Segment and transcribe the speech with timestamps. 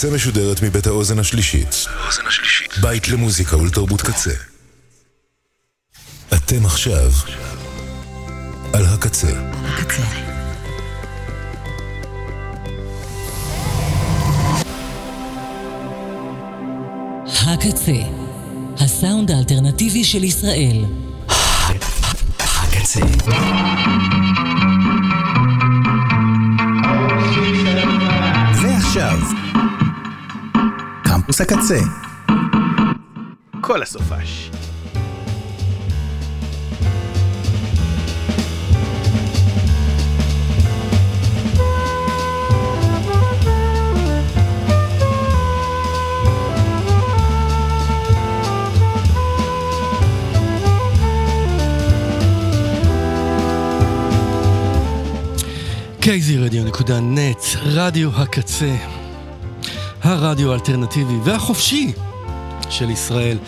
[0.00, 1.86] הקצה משודרת מבית האוזן השלישית.
[2.80, 4.30] בית למוזיקה ולתרבות קצה.
[6.34, 7.12] אתם עכשיו
[8.72, 9.28] על הקצה.
[9.64, 10.02] הקצה.
[17.26, 17.92] הקצה,
[18.76, 20.84] הסאונד האלטרנטיבי של ישראל.
[22.38, 23.00] הקצה.
[28.62, 29.18] ועכשיו,
[31.30, 31.78] קמפוס הקצה.
[33.60, 34.50] כל הסופש.
[56.00, 58.99] kzradio.net, רדיו הקצה,
[60.10, 61.92] הרדיו האלטרנטיבי והחופשי
[62.70, 63.38] של ישראל.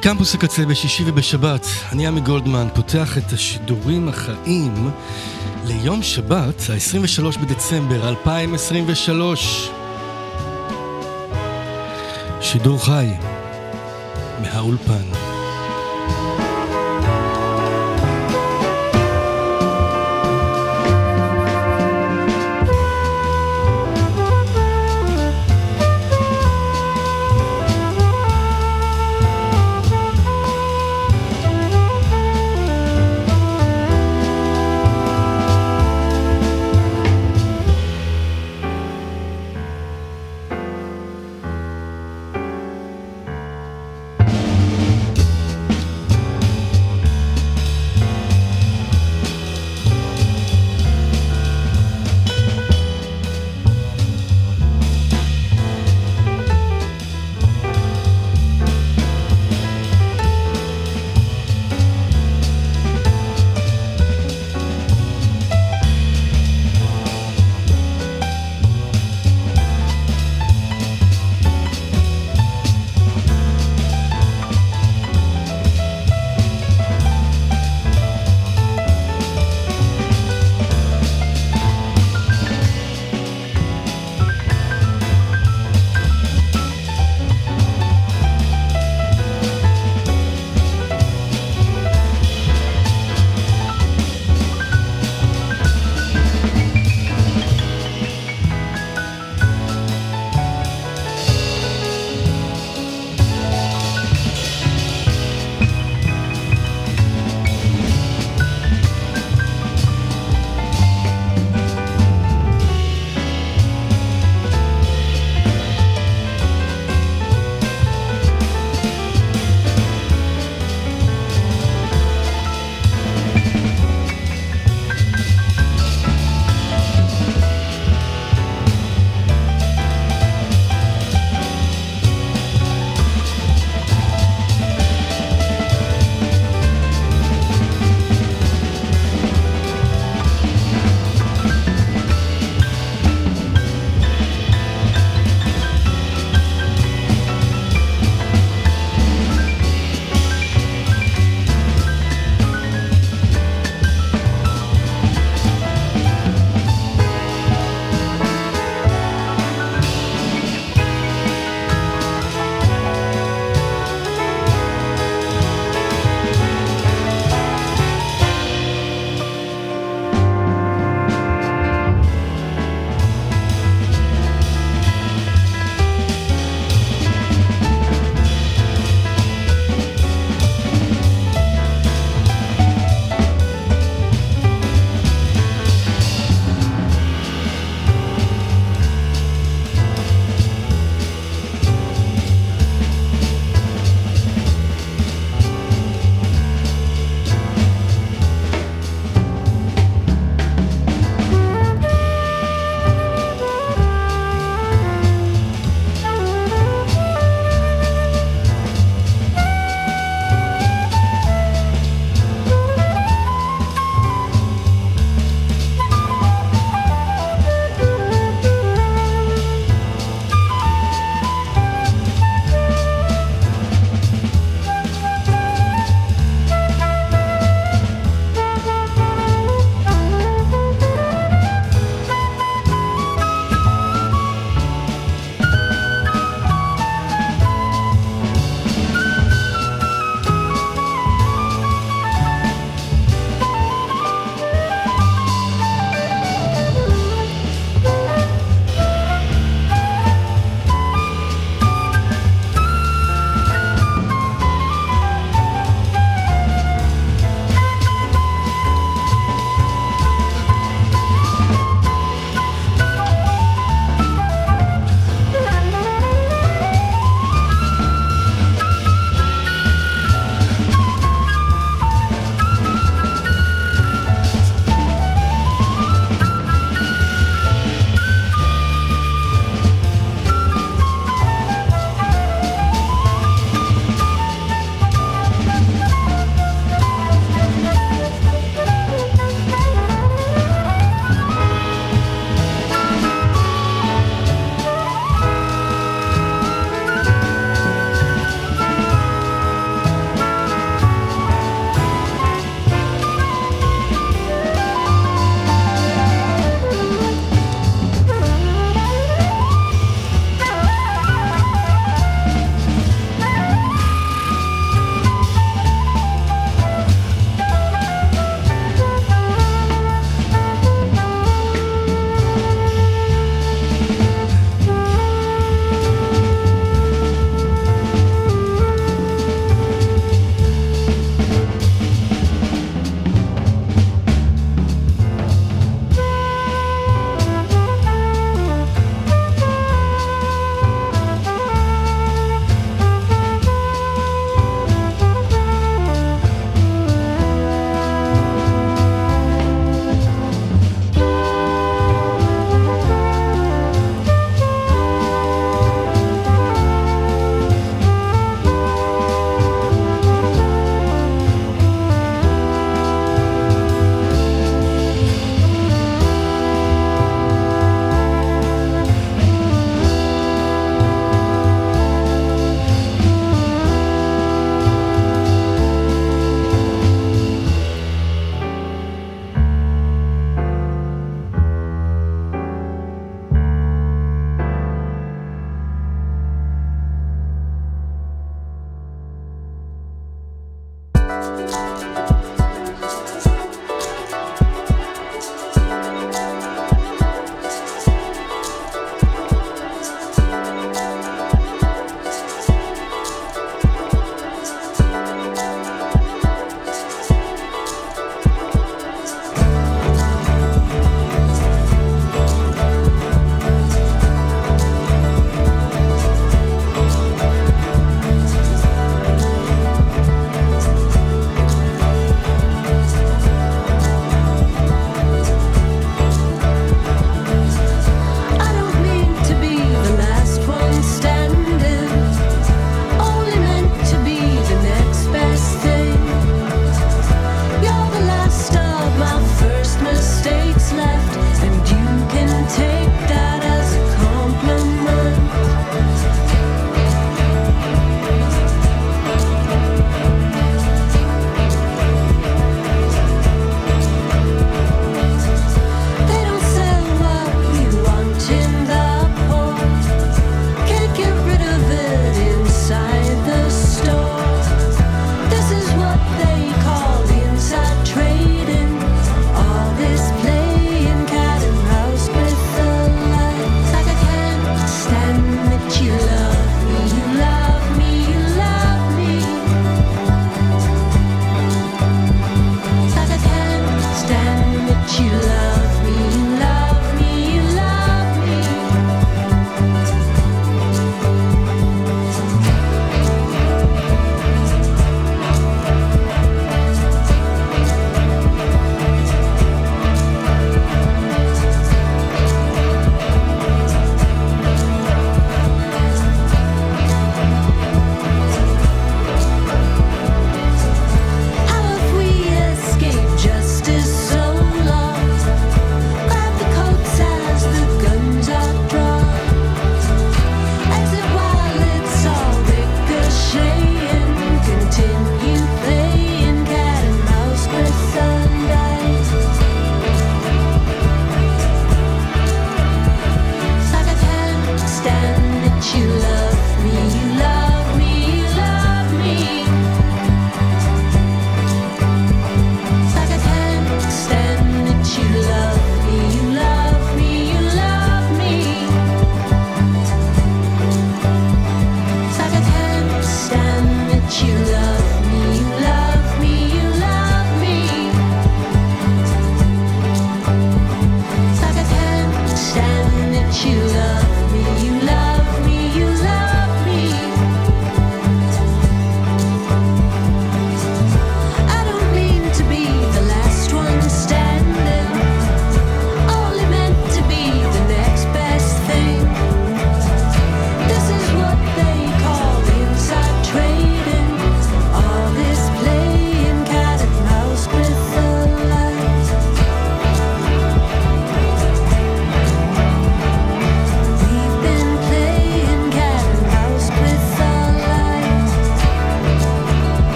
[0.00, 4.90] קמפוס הקצה בשישי ובשבת, אני עמי גולדמן, פותח את השידורים החיים
[5.64, 9.70] ליום שבת, ה-23 בדצמבר 2023.
[12.40, 13.06] שידור חי
[14.42, 15.11] מהאולפן.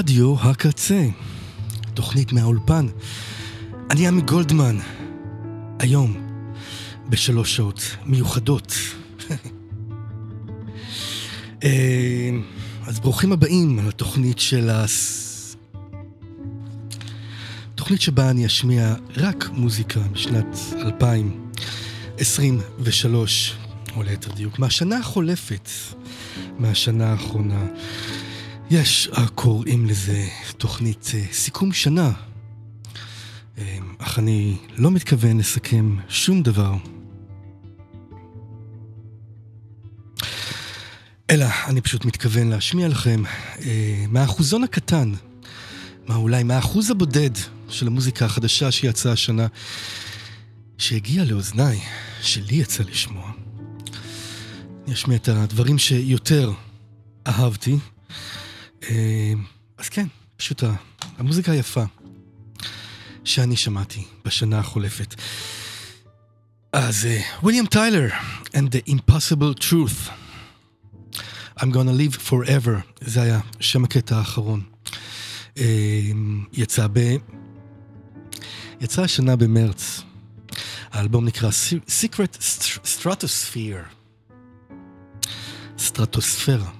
[0.00, 1.08] רדיו הקצה.
[1.94, 2.86] תוכנית מהאולפן.
[3.90, 4.78] אני עמי גולדמן.
[5.78, 6.16] היום,
[7.08, 8.74] בשלוש שעות מיוחדות.
[11.64, 12.30] אה,
[12.86, 14.84] אז ברוכים הבאים לתוכנית של ה...
[17.74, 23.56] תוכנית שבה אני אשמיע רק מוזיקה משנת 2023,
[23.96, 25.68] או ליתר דיוק, מהשנה החולפת,
[26.58, 27.64] מהשנה האחרונה.
[28.70, 32.12] יש הקוראים לזה תוכנית אה, סיכום שנה,
[33.58, 36.74] אה, אך אני לא מתכוון לסכם שום דבר.
[41.30, 43.22] אלא אני פשוט מתכוון להשמיע לכם
[43.64, 45.12] אה, מהאחוזון הקטן,
[46.06, 47.30] מה אולי מהאחוז הבודד
[47.68, 49.46] של המוזיקה החדשה שיצאה השנה,
[50.78, 51.80] שהגיעה לאוזניי,
[52.22, 53.32] שלי יצא לשמוע.
[54.84, 56.52] אני אשמיע את הדברים שיותר
[57.26, 57.76] אהבתי.
[58.82, 59.32] אה,
[59.78, 60.62] אז כן, פשוט
[61.18, 61.84] המוזיקה היפה
[63.24, 65.14] שאני שמעתי בשנה החולפת.
[66.72, 67.08] אז
[67.42, 68.08] וויליאם טיילר
[68.46, 70.10] and the impossible truth.
[71.58, 74.62] I'm gonna live forever, זה היה שם הקטע האחרון.
[75.58, 76.10] אה,
[76.52, 77.16] יצא ב...
[78.80, 80.02] יצא השנה במרץ.
[80.92, 81.50] האלבום נקרא
[81.88, 82.38] Secret
[82.84, 83.94] Stratosphere.
[85.78, 86.79] סטרטוספירה.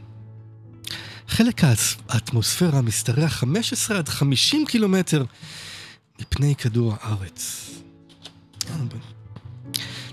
[1.30, 1.62] חלק
[2.08, 5.24] האטמוספירה משתרע 15 עד 50 קילומטר
[6.20, 7.70] מפני כדור הארץ.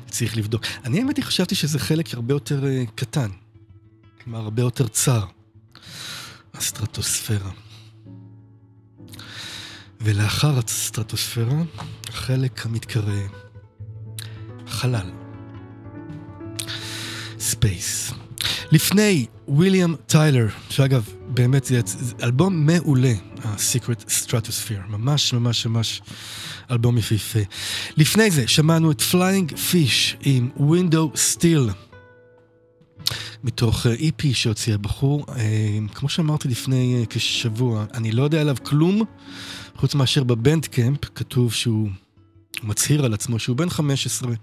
[0.09, 0.65] צריך לבדוק.
[0.85, 3.29] אני האמת היא חשבתי שזה חלק הרבה יותר uh, קטן.
[4.23, 5.25] כלומר, הרבה יותר צר.
[6.53, 7.51] הסטרטוספירה.
[10.01, 11.61] ולאחר הסטרטוספירה,
[12.07, 13.19] החלק המתקרא,
[14.67, 15.11] חלל.
[17.39, 18.13] Space.
[18.71, 21.81] לפני וויליאם טיילר, שאגב, באמת זה
[22.23, 26.01] אלבום מעולה, ה-Secret Stratosphere, ממש ממש ממש
[26.71, 27.39] אלבום יפהפה.
[27.97, 31.71] לפני זה שמענו את Flying Fish עם Window Steel,
[33.43, 35.25] מתוך EP שהוציא הבחור.
[35.93, 39.01] כמו שאמרתי לפני כשבוע, אני לא יודע עליו כלום,
[39.75, 41.89] חוץ מאשר בבנדקמפ כתוב שהוא
[42.63, 44.33] מצהיר על עצמו שהוא בן 15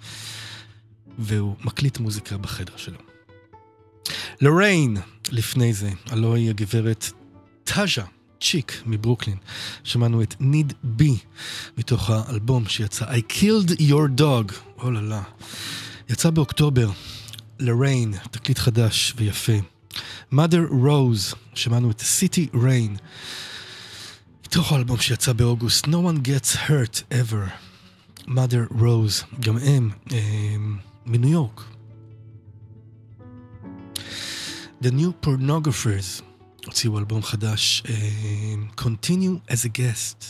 [1.19, 3.14] והוא מקליט מוזיקה בחדר שלו.
[4.41, 4.97] לוריין,
[5.31, 7.13] לפני זה, הלוא היא הגברת
[7.65, 8.05] טאז'ה
[8.41, 9.37] צ'יק מברוקלין.
[9.85, 11.13] שמענו את Need Be
[11.79, 15.23] מתוך האלבום שיצא I Killed Your Dog, אוללה.
[16.09, 16.91] יצא באוקטובר,
[17.61, 19.53] לוריין, תקליט חדש ויפה.
[20.33, 22.99] Mother Rose, שמענו את City Rain.
[24.47, 27.51] מתוך האלבום שיצא באוגוסט, No One Gets Hurt Ever.
[28.29, 30.57] Mother Rose, גם הם אה,
[31.07, 31.74] מניו יורק.
[34.85, 36.23] The New Pornographers
[36.67, 40.25] הוציאו אלבום חדש, uh, Continue as a Guest.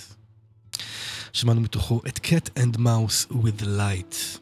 [1.32, 4.38] שמענו מתוכו את Cat and Mouse with the Light.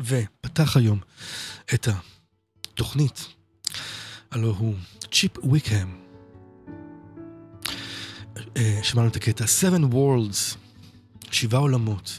[0.00, 1.00] ופתח היום
[1.74, 1.88] את
[2.68, 3.26] התוכנית,
[4.30, 4.74] הלו הוא
[5.12, 5.98] צ'יפ ויקהם.
[8.36, 10.56] Uh, שמענו את הקטע Seven Worlds,
[11.30, 12.18] שבעה עולמות,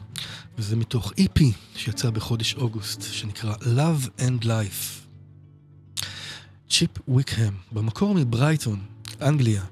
[0.58, 1.42] וזה מתוך EP
[1.76, 4.99] שיצא בחודש אוגוסט, שנקרא Love and Life.
[6.70, 8.86] צ'יפ ויקהם, במקור מברייטון,
[9.22, 9.64] אנגליה,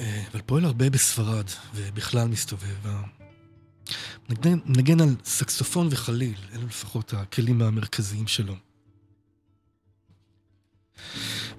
[0.00, 2.76] אה, אבל פועל הרבה בספרד, ובכלל מסתובב.
[4.28, 8.54] מנגן, מנגן על סקסופון וחליל, אלו לפחות הכלים המרכזיים שלו.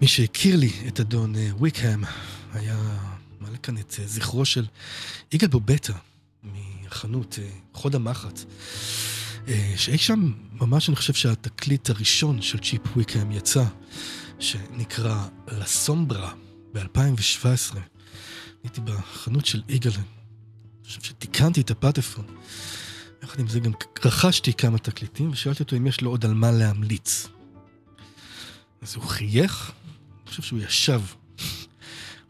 [0.01, 2.03] מי שהכיר לי את אדון אה, ויקהם
[2.53, 2.97] היה
[3.39, 4.65] מעלה כאן את אה, זכרו של
[5.31, 5.93] יגאל בובטה
[6.43, 7.39] מהחנות
[7.73, 8.39] חוד המחט.
[9.75, 13.63] שאי שם, ממש אני חושב שהתקליט הראשון של צ'יפ ויקהם יצא
[14.39, 16.33] שנקרא לסומברה
[16.73, 17.77] ב-2017.
[18.63, 20.01] הייתי בחנות של איגלן.
[20.85, 22.25] חושב שתיקנתי את הפטפון.
[23.23, 23.71] יחד עם זה גם
[24.05, 27.27] רכשתי כמה תקליטים ושאלתי אותו אם יש לו עוד על מה להמליץ.
[28.81, 29.71] אז הוא חייך,
[30.21, 31.01] אני חושב שהוא ישב.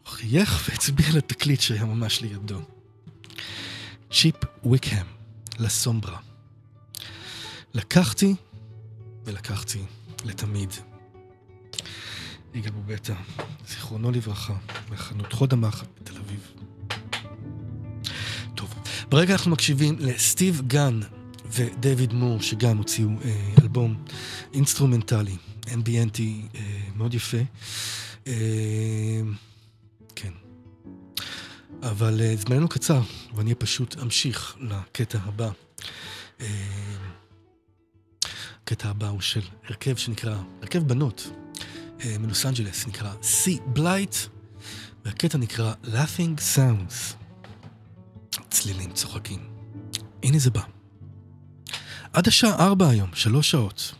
[0.02, 2.60] הוא חייך והצביע לתקליט שהיה ממש לידו.
[4.12, 5.06] צ'יפ ויקהם,
[5.58, 6.18] לסומברה.
[7.74, 8.34] לקחתי
[9.24, 9.82] ולקחתי
[10.24, 10.70] לתמיד.
[12.56, 13.14] יגאל בובטה,
[13.68, 14.54] זיכרונו לברכה,
[14.90, 16.52] מחנות חוד המחט בתל אביב.
[18.54, 18.74] טוב,
[19.08, 21.00] ברגע אנחנו מקשיבים לסטיב גן
[21.44, 24.04] ודייוויד מור, שגם הוציאו אה, אלבום
[24.52, 25.36] אינסטרומנטלי,
[25.74, 26.60] אמביאנטי אה,
[26.96, 27.36] מאוד יפה.
[28.26, 28.32] אה,
[30.14, 30.32] כן.
[31.82, 33.00] אבל אה, זמננו קצר,
[33.34, 35.50] ואני פשוט אמשיך לקטע הבא.
[36.40, 36.46] אה,
[38.62, 41.30] הקטע הבא הוא של הרכב שנקרא, הרכב בנות.
[42.04, 44.28] אה, מלוס אנג'לס, נקרא Sea Blight,
[45.04, 47.14] והקטע נקרא Laughing Sounds.
[48.50, 49.40] צלילים צוחקים.
[50.22, 50.62] הנה זה בא.
[52.12, 53.94] עד השעה ארבע היום, שלוש שעות.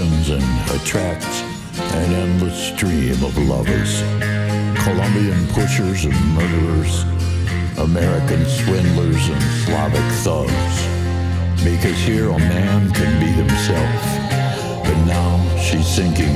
[0.00, 1.42] passions and attracts
[1.94, 4.00] an endless stream of lovers.
[4.82, 7.02] Colombian pushers and murderers,
[7.78, 10.76] American swindlers and Slavic thugs.
[11.62, 16.29] Because here a man can be himself, but now she's sinking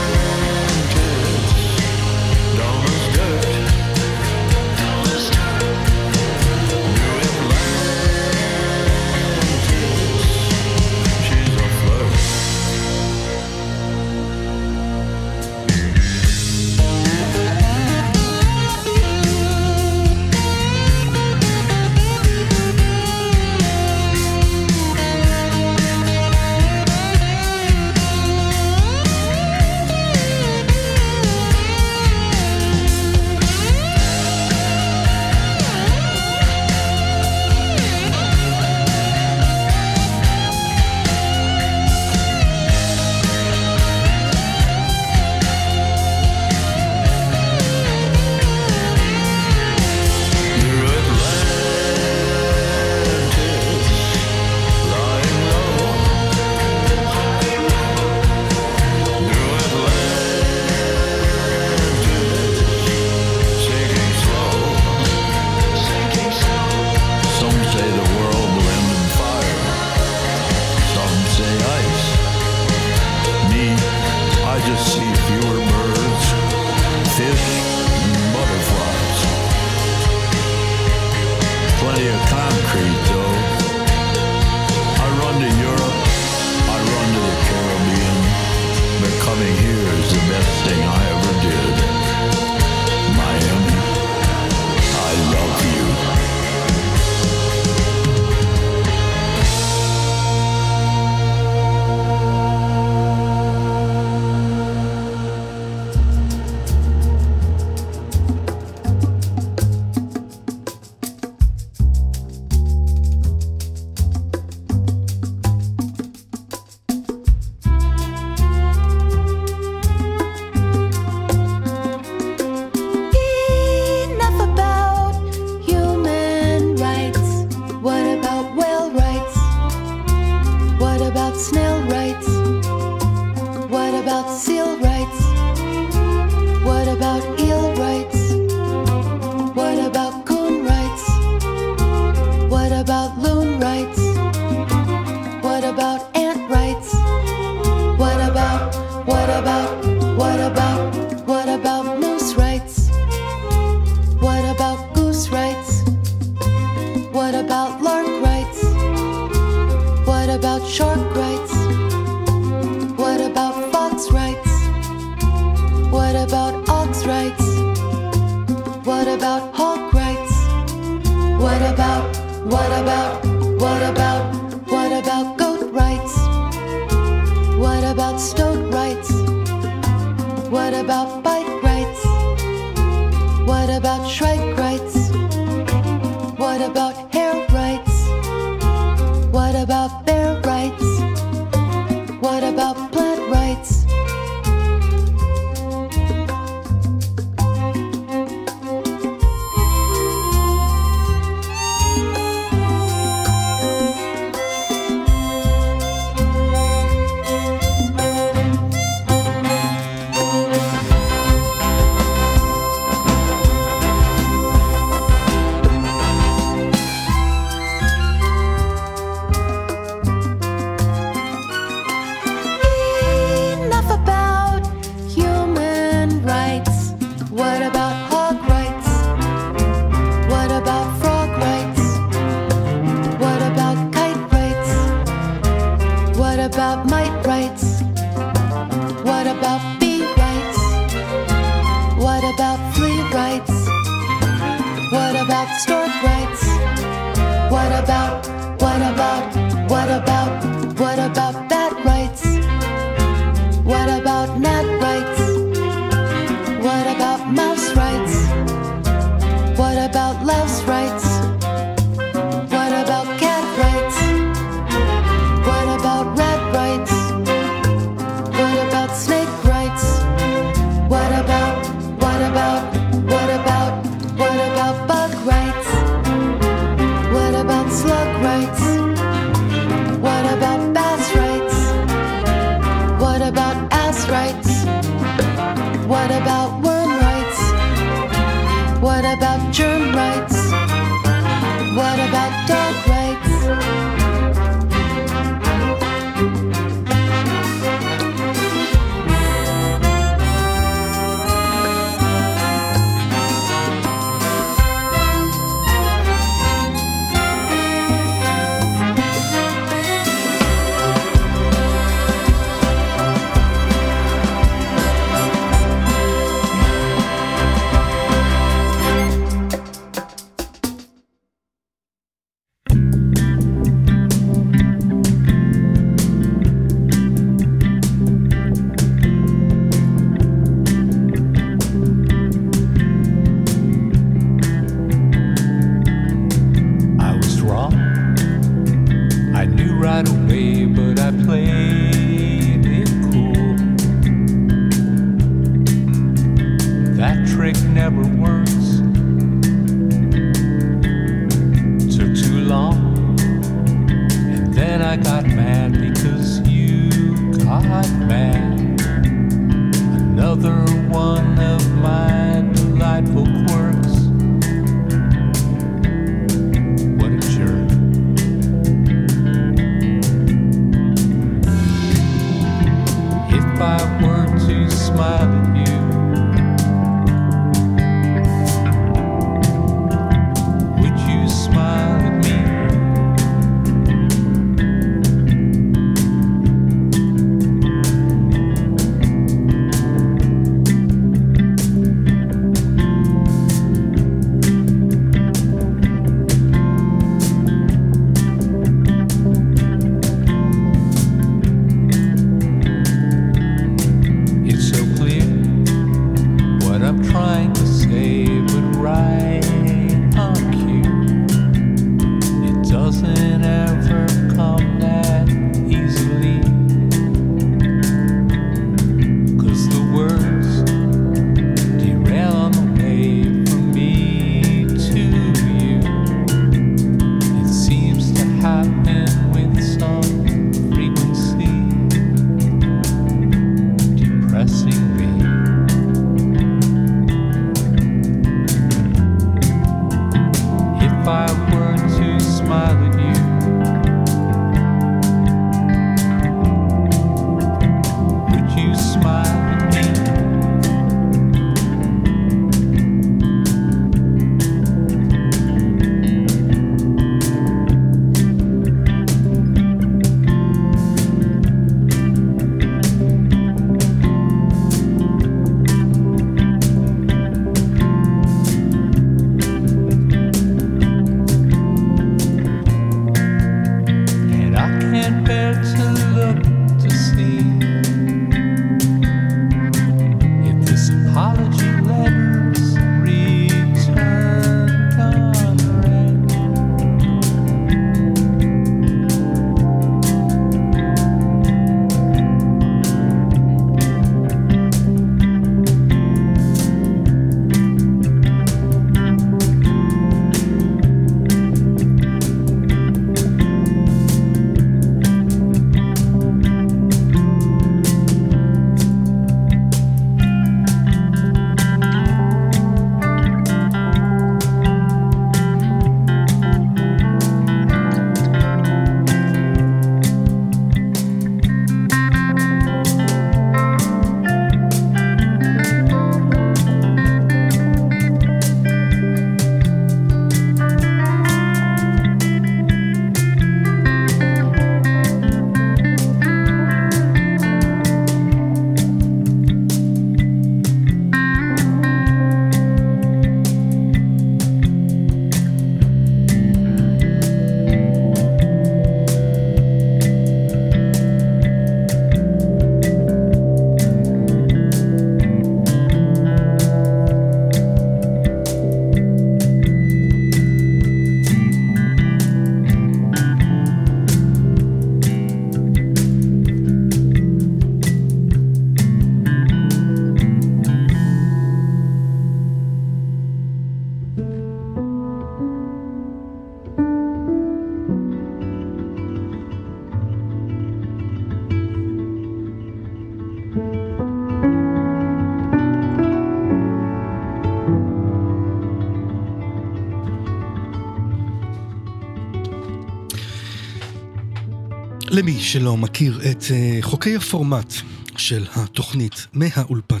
[595.16, 597.72] למי שלא מכיר את אה, חוקי הפורמט
[598.16, 600.00] של התוכנית מהאולפן.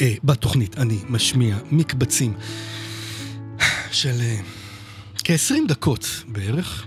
[0.00, 2.34] אה, בתוכנית אני משמיע מקבצים
[3.92, 4.36] של אה,
[5.24, 6.86] כ-20 דקות בערך.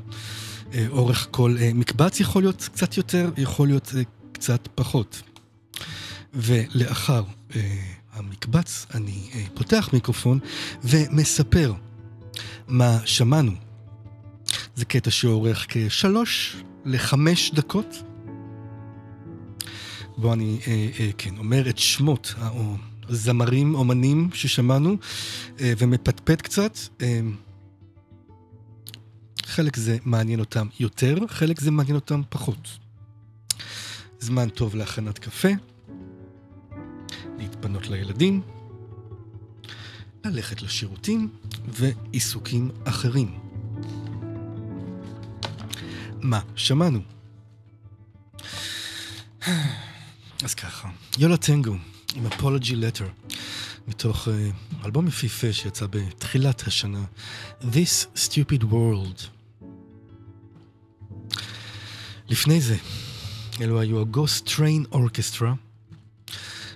[0.90, 3.94] אורך כל מקבץ יכול להיות קצת יותר, יכול להיות
[4.32, 5.22] קצת פחות.
[6.34, 7.24] ולאחר
[8.14, 10.40] המקבץ אני פותח מיקרופון
[10.84, 11.74] ומספר
[12.68, 13.69] מה שמענו.
[14.80, 16.56] זה קטע שאורך כשלוש
[16.86, 18.04] לחמש דקות.
[20.18, 22.36] בו אני אה, אה, כן אומר את שמות
[23.10, 24.98] הזמרים, אומנים ששמענו
[25.60, 26.78] אה, ומפטפט קצת.
[27.02, 27.20] אה,
[29.46, 32.70] חלק זה מעניין אותם יותר, חלק זה מעניין אותם פחות.
[34.20, 35.50] זמן טוב להכנת קפה,
[37.38, 38.42] להתפנות לילדים,
[40.26, 41.30] ללכת לשירותים
[41.68, 43.49] ועיסוקים אחרים.
[46.22, 47.00] מה שמענו?
[50.44, 51.76] אז ככה, יולה טנגו
[52.16, 53.08] עם אפולוגי לטר,
[53.88, 54.32] מתוך uh,
[54.86, 57.04] אלבום יפיפה שיצא בתחילת השנה,
[57.62, 59.28] This Stupid World.
[62.30, 62.78] לפני זה,
[63.62, 65.46] אלו היו ה-Ghost Train Orchestra,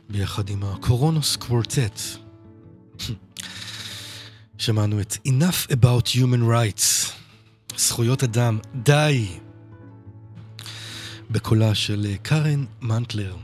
[0.10, 2.00] ביחד עם הקורונוס קוורטט.
[4.58, 7.12] שמענו את Enough About Human Rights,
[7.78, 9.28] זכויות אדם, די,
[11.32, 13.36] בקולה של אה, קארן מנטלר.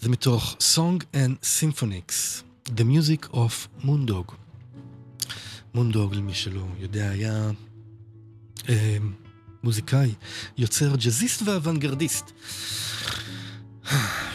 [0.00, 4.34] זה מתוך Song and Symphonics, The Music of Moondog.
[5.74, 7.50] מונדוג, למי שלא יודע, היה
[8.68, 8.98] אה,
[9.62, 10.14] מוזיקאי,
[10.58, 12.32] יוצר ג'אזיסט ואוונגרדיסט,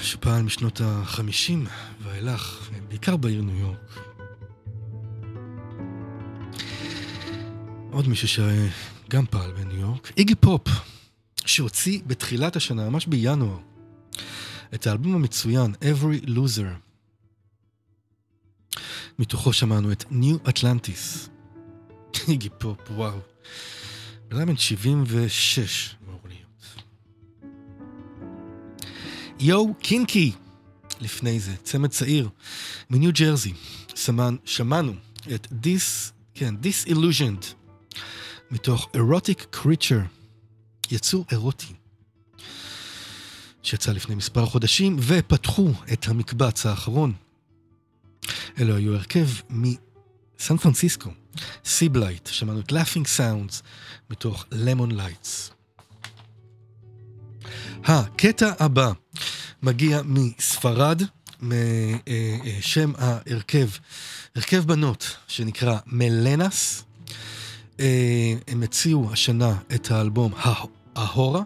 [0.02, 1.70] שפעל משנות ה-50
[2.04, 4.15] ואילך, בעיקר בעיר ניו יורק.
[7.96, 10.68] עוד מישהו שגם פעל בניו יורק, איגי פופ,
[11.46, 13.58] שהוציא בתחילת השנה, ממש בינואר,
[14.74, 16.68] את האלבום המצוין, Every Loser.
[19.20, 21.30] מתוכו שמענו את New Atlantis.
[22.28, 23.20] איגי פופ, וואו.
[24.28, 26.84] בן אדם בן 76, אמור להיות.
[29.40, 30.32] יואו קינקי,
[31.02, 32.30] לפני זה, צמד צעיר,
[32.90, 33.54] מניו ג'רזי.
[34.46, 34.94] שמענו
[35.36, 37.65] את This, כן, Disillusioned,
[38.52, 40.06] מתוך Erotic Creature,
[40.92, 41.74] יצור אירוטי,
[43.64, 47.14] שיצא לפני מספר חודשים, ופתחו את המקבץ האחרון.
[48.60, 51.10] אלו היו הרכב מסן פרנסיסקו,
[51.66, 53.62] Seablite, שמענו את Laughing Sounds
[54.10, 55.54] מתוך Lemon Lights.
[57.84, 58.92] הקטע הבא
[59.64, 61.02] מגיע מספרד,
[61.42, 63.70] משם ההרכב,
[64.36, 66.85] הרכב בנות שנקרא Melenas.
[68.48, 70.34] הם הוציאו השנה את האלבום
[70.96, 71.42] Ahora,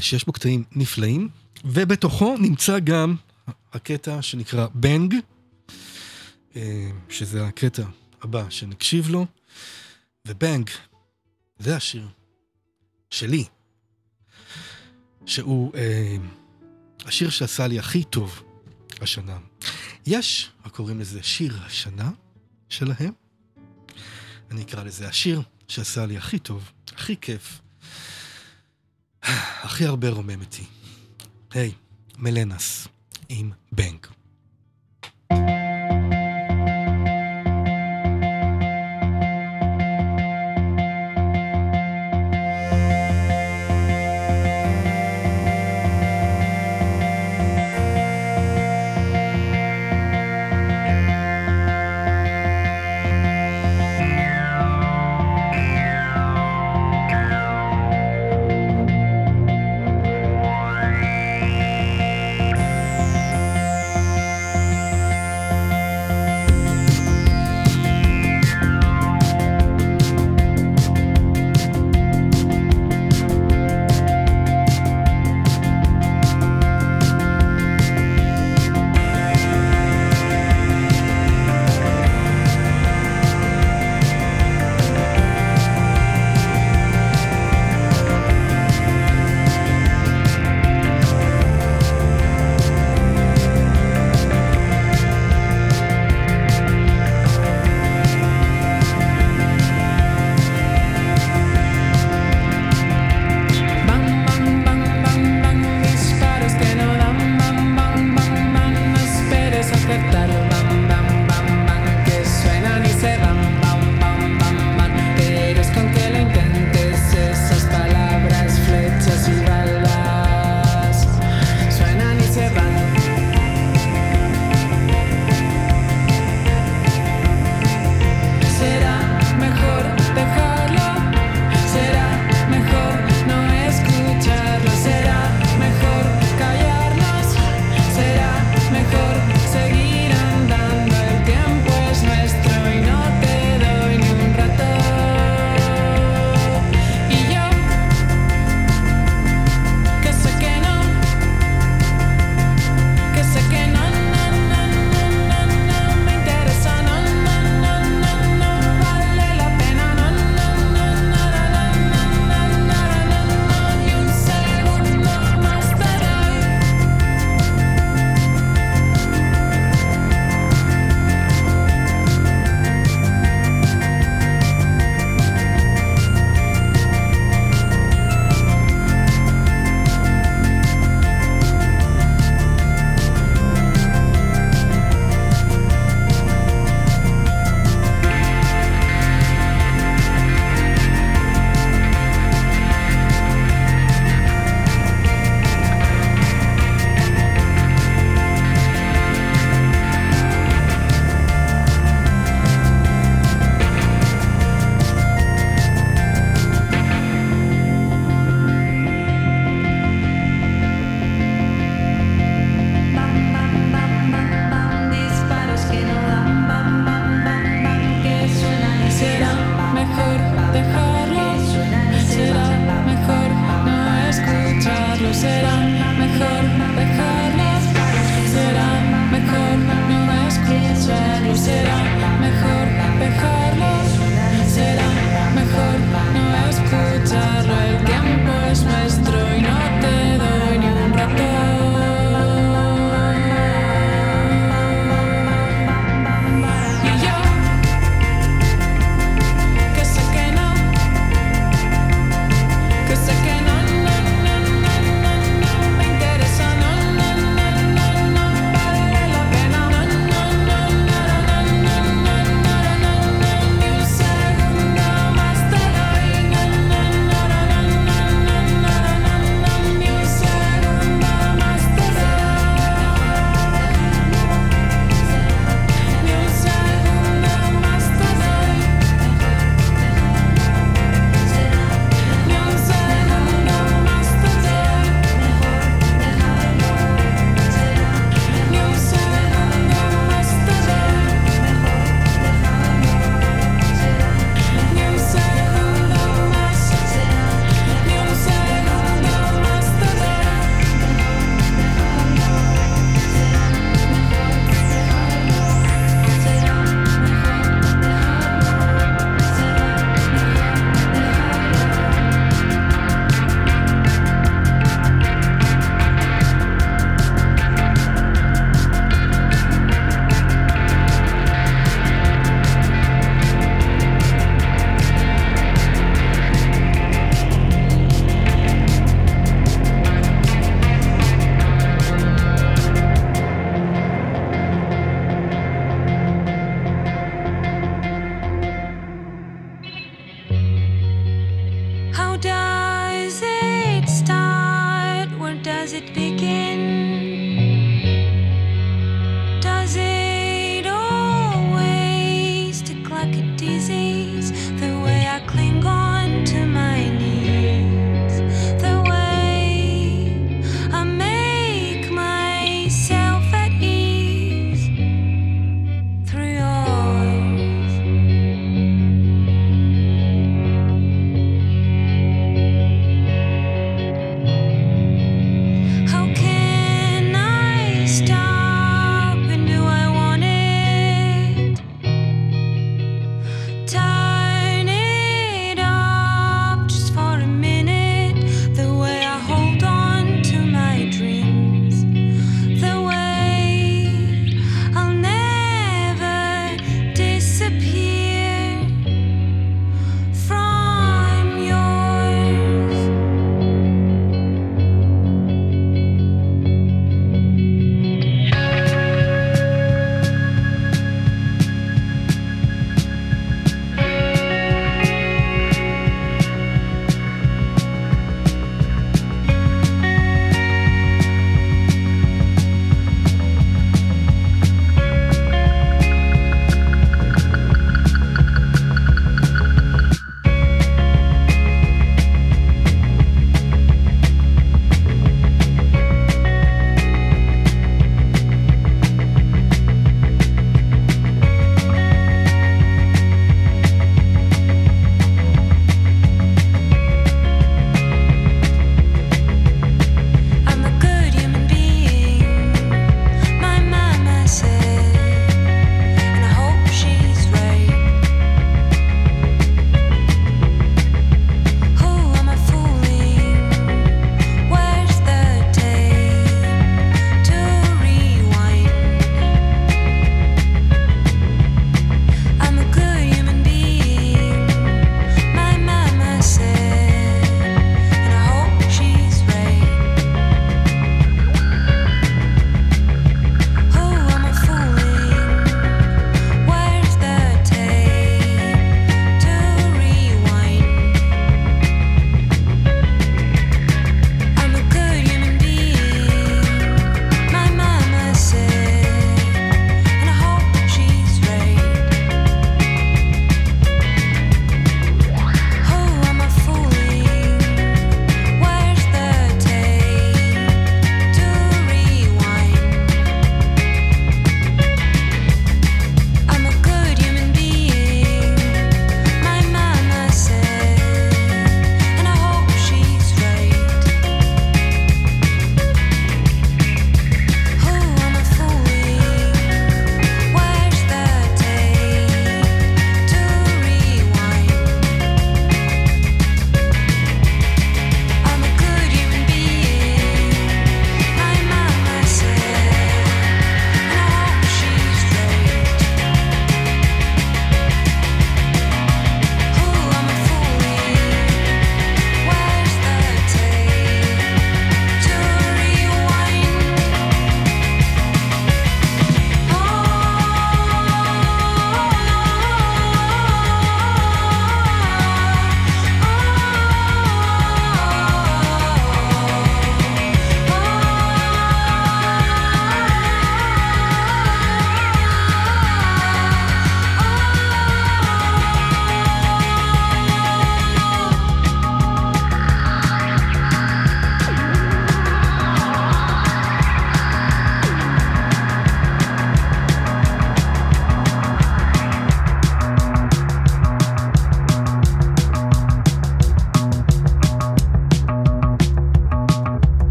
[0.00, 1.28] שיש בו קטעים נפלאים,
[1.64, 3.16] ובתוכו נמצא גם
[3.72, 5.14] הקטע שנקרא בנג,
[7.08, 7.82] שזה הקטע
[8.22, 9.26] הבא שנקשיב לו,
[10.28, 10.70] ובנג,
[11.58, 12.08] זה השיר
[13.10, 13.44] שלי,
[15.26, 16.16] שהוא אה,
[17.04, 18.42] השיר שעשה לי הכי טוב
[19.00, 19.38] השנה.
[20.06, 22.10] יש הקוראים לזה שיר השנה
[22.68, 23.12] שלהם,
[24.54, 27.60] אני אקרא לזה השיר שעשה לי הכי טוב, הכי כיף,
[29.62, 30.64] הכי הרבה רומם איתי.
[31.50, 31.72] היי,
[32.18, 32.88] מלנס
[33.28, 34.06] עם בנג.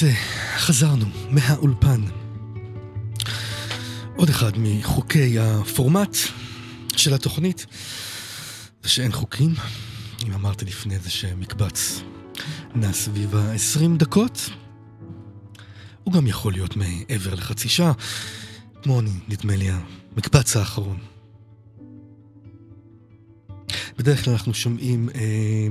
[0.00, 0.12] הקצה,
[0.56, 2.00] חזרנו מהאולפן.
[4.16, 6.16] עוד אחד מחוקי הפורמט
[6.96, 7.66] של התוכנית,
[8.82, 9.54] זה שאין חוקים.
[10.26, 12.00] אם אמרתי לפני זה שמקבץ
[12.74, 14.50] נע סביב ה-20 דקות,
[16.04, 17.92] הוא גם יכול להיות מעבר לחצי שעה,
[18.82, 20.98] כמו אני, נדמה לי, המקבץ האחרון.
[23.98, 25.68] בדרך כלל אנחנו שומעים אה,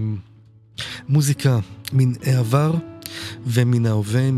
[1.08, 1.60] מוזיקה
[1.94, 2.74] מן העבר
[3.50, 4.30] ומן ההווה,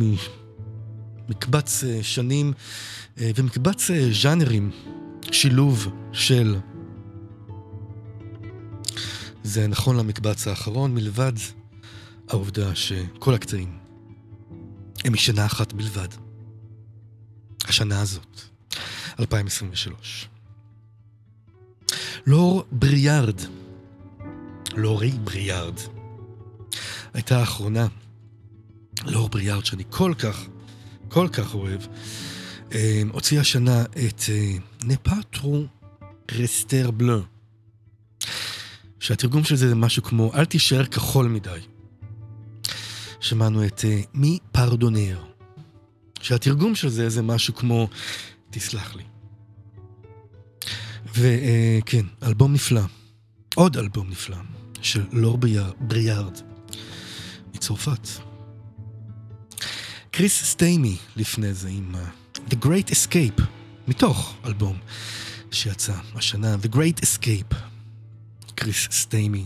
[1.30, 2.54] ממקבץ אה, שנים
[3.20, 4.72] אה, ומקבץ אה, ז'אנרים,
[5.32, 6.56] שילוב של...
[9.44, 11.34] זה נכון למקבץ האחרון, מלבד
[12.30, 13.78] העובדה שכל הקטעים
[15.06, 16.08] הם משנה אחת בלבד.
[17.68, 18.42] השנה הזאת,
[19.20, 20.30] 2023.
[22.26, 23.42] לור בריארד,
[24.76, 25.80] לורי בריארד,
[27.14, 27.88] הייתה האחרונה,
[29.06, 30.46] לור בריארד, שאני כל כך,
[31.10, 31.82] כל כך אוהב,
[32.74, 34.54] אה, הוציאה השנה את אה,
[34.84, 35.66] נפטרו
[36.32, 37.22] רסטר בלו,
[39.00, 41.60] שהתרגום של זה זה משהו כמו אל תישאר כחול מדי.
[43.20, 45.24] שמענו את אה, מי פרדונר,
[46.22, 47.90] שהתרגום של זה זה משהו כמו
[48.50, 49.04] תסלח לי.
[51.16, 52.82] וכן, אלבום נפלא,
[53.56, 54.38] עוד אלבום נפלא,
[54.82, 55.38] של לור
[55.80, 56.38] בריארד
[57.56, 58.31] מצרפת.
[60.12, 63.42] קריס סטיימי לפני זה עם אה, The Great Escape,
[63.88, 64.78] מתוך אלבום
[65.52, 67.56] שיצא השנה, The Great Escape,
[68.56, 69.46] קריס סטיימי.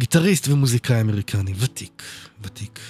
[0.00, 2.02] גיטריסט ומוזיקאי אמריקני, ותיק,
[2.42, 2.80] ותיק.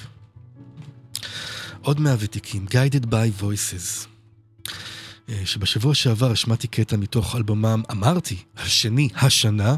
[1.83, 4.07] עוד מהוותיקים, Guided by Voices,
[5.29, 9.77] אה, שבשבוע שעבר השמעתי קטע מתוך אלבומם, אמרתי, השני השנה,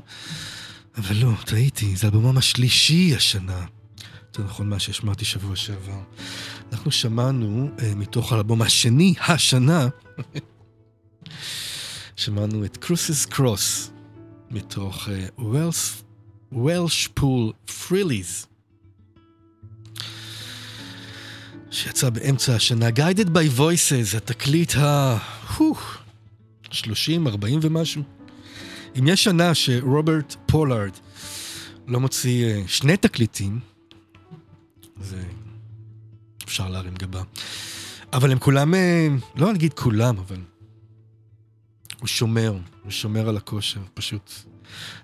[0.96, 3.64] אבל לא, טעיתי, זה אלבומם השלישי השנה.
[4.38, 6.00] יותר נכון מה שהשמעתי שבוע שעבר.
[6.72, 9.88] אנחנו שמענו uh, מתוך האלבום השני השנה,
[12.16, 13.90] שמענו את קרוסס קרוס,
[14.50, 15.08] מתוך
[15.38, 16.02] וולס,
[16.52, 17.52] וולש פול
[17.88, 18.46] פריליז,
[21.70, 25.18] שיצא באמצע השנה, Guided by Voices, התקליט ה...
[26.70, 28.02] 30, 40 ומשהו.
[28.98, 30.92] אם יש שנה שרוברט פולארד
[31.86, 33.60] לא מוציא uh, שני תקליטים,
[35.00, 35.22] זה
[36.44, 37.22] אפשר להרים גבה.
[38.12, 40.40] אבל הם כולם, אה, לא נגיד כולם, אבל
[42.00, 42.52] הוא שומר,
[42.82, 44.32] הוא שומר על הכושר, פשוט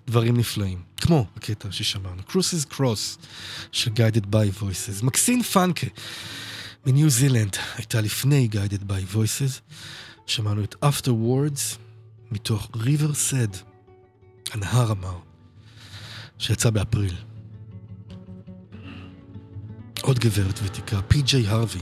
[0.07, 0.83] דברים נפלאים.
[0.97, 3.27] כמו הקטע ששמענו, Cruises Cross
[3.73, 5.05] של Guided by Voices.
[5.05, 5.87] מקסין פאנקה
[6.87, 9.75] מניו זילנד הייתה לפני Guided by Voices.
[10.27, 11.77] שמענו את Afterwards
[12.31, 13.57] מתוך River Said,
[14.53, 15.19] הנהר אמר,
[16.39, 17.17] שיצא באפריל.
[20.05, 21.81] עוד גברת ותיקה, פי.ג'יי הרווי,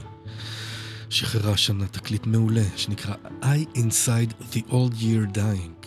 [1.10, 5.86] שחררה השנה תקליט מעולה שנקרא I Inside the Old Year Dying.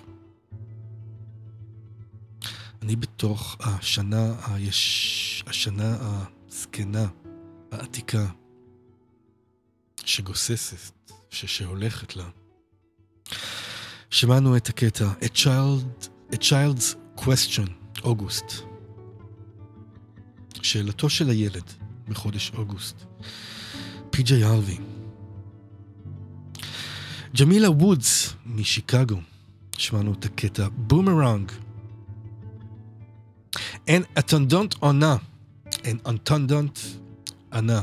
[2.81, 5.43] אני בתוך השנה, היש...
[5.47, 7.07] השנה הזקנה,
[7.71, 8.27] העתיקה,
[10.05, 11.45] שגוססת, ש...
[11.45, 12.29] שהולכת לה.
[14.09, 17.69] שמענו את הקטע A, child, A Child's Question,
[18.03, 18.53] אוגוסט.
[20.61, 21.84] שאלתו של הילד.
[22.07, 22.95] בחודש אוגוסט.
[24.09, 24.77] פי.ג'יי הרווי.
[27.39, 29.19] ג'מילה וודס משיקגו,
[29.77, 31.51] שמענו את הקטע Boomerang.
[33.87, 35.15] En Attendant Ana,
[35.83, 36.79] En Attendant
[37.53, 37.81] Ana.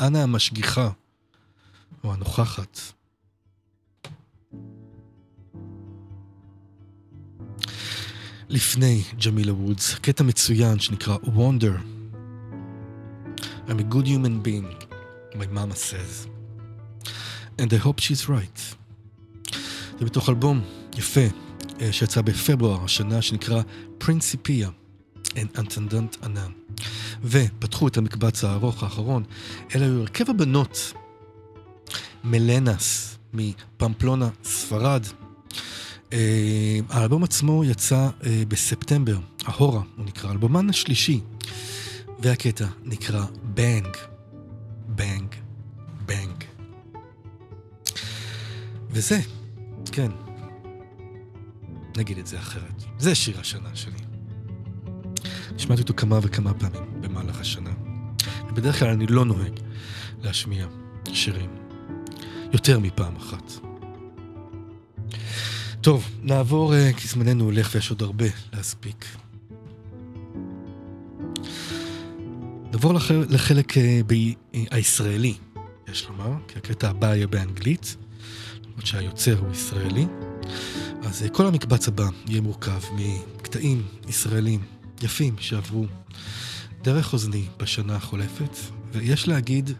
[0.00, 0.90] אנה המשגיחה,
[2.04, 2.80] או הנוכחת.
[8.48, 11.95] לפני ג'מילה וודס, קטע מצוין שנקרא Wonder.
[13.68, 14.70] I'm a good human being,
[15.34, 16.28] my mama says.
[17.58, 18.76] And I hope she's right.
[19.98, 20.60] זה בתוך אלבום
[20.96, 21.20] יפה
[21.80, 23.62] אה, שיצא בפברואר השנה שנקרא
[23.98, 24.68] פרינסיפיה,
[25.28, 26.46] and אנטנדנט ענה.
[27.24, 29.24] ופתחו את המקבץ הארוך האחרון,
[29.74, 30.92] אלה היו הרכב הבנות
[32.24, 35.06] מלנס מפמפלונה, ספרד.
[36.12, 41.20] אה, האלבום עצמו יצא אה, בספטמבר, ההורה הוא נקרא, אלבומן השלישי.
[42.18, 43.24] והקטע נקרא
[43.56, 43.96] בנג,
[44.86, 45.34] בנג,
[46.06, 46.44] בנג.
[48.90, 49.20] וזה,
[49.92, 50.10] כן,
[51.96, 52.84] נגיד את זה אחרת.
[52.98, 53.98] זה שיר השנה שלי.
[55.58, 57.70] שמעתי אותו כמה וכמה פעמים במהלך השנה.
[58.54, 59.60] בדרך כלל אני לא נוהג
[60.22, 60.66] להשמיע
[61.12, 61.50] שירים
[62.52, 63.52] יותר מפעם אחת.
[65.80, 69.04] טוב, נעבור, אה, כי זמננו הולך ויש עוד הרבה להספיק.
[72.72, 73.10] נעבור לח...
[73.10, 74.12] לחלק אה, ב...
[74.12, 75.34] אה, הישראלי,
[75.88, 77.96] יש לומר, כי הקטע הבא יהיה באנגלית,
[78.64, 80.06] למרות שהיוצר הוא ישראלי.
[81.02, 82.80] אז אה, כל המקבץ הבא יהיה מורכב
[83.36, 84.60] מקטעים ישראלים
[85.02, 85.86] יפים שעברו
[86.82, 88.56] דרך אוזני בשנה החולפת,
[88.92, 89.70] ויש להגיד,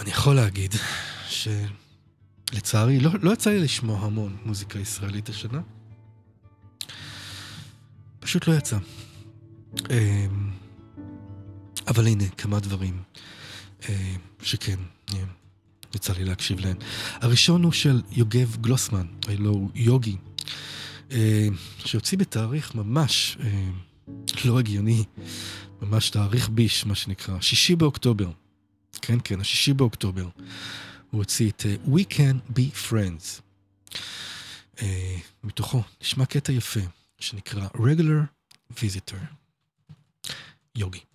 [0.00, 0.74] אני יכול להגיד,
[1.28, 5.60] שלצערי לא, לא יצא לי לשמוע המון מוזיקה ישראלית השנה.
[8.20, 8.78] פשוט לא יצא.
[9.90, 10.49] אמ,
[11.90, 13.02] אבל הנה, כמה דברים
[13.88, 14.78] אה, שכן,
[15.14, 15.24] אה,
[15.94, 16.76] יצא לי להקשיב להם.
[17.12, 20.16] הראשון הוא של יוגב גלוסמן, הלוא הוא יוגי,
[21.10, 21.48] אה,
[21.78, 23.70] שהוציא בתאריך ממש אה,
[24.44, 25.04] לא הגיוני,
[25.82, 28.30] ממש תאריך ביש, מה שנקרא, שישי באוקטובר.
[29.02, 30.28] כן, כן, השישי באוקטובר.
[31.10, 33.40] הוא הוציא את אה, We Can Be Friends.
[34.82, 36.80] אה, מתוכו נשמע קטע יפה,
[37.20, 38.24] שנקרא Regular
[38.74, 39.24] Visitor.
[40.76, 41.09] יוגי.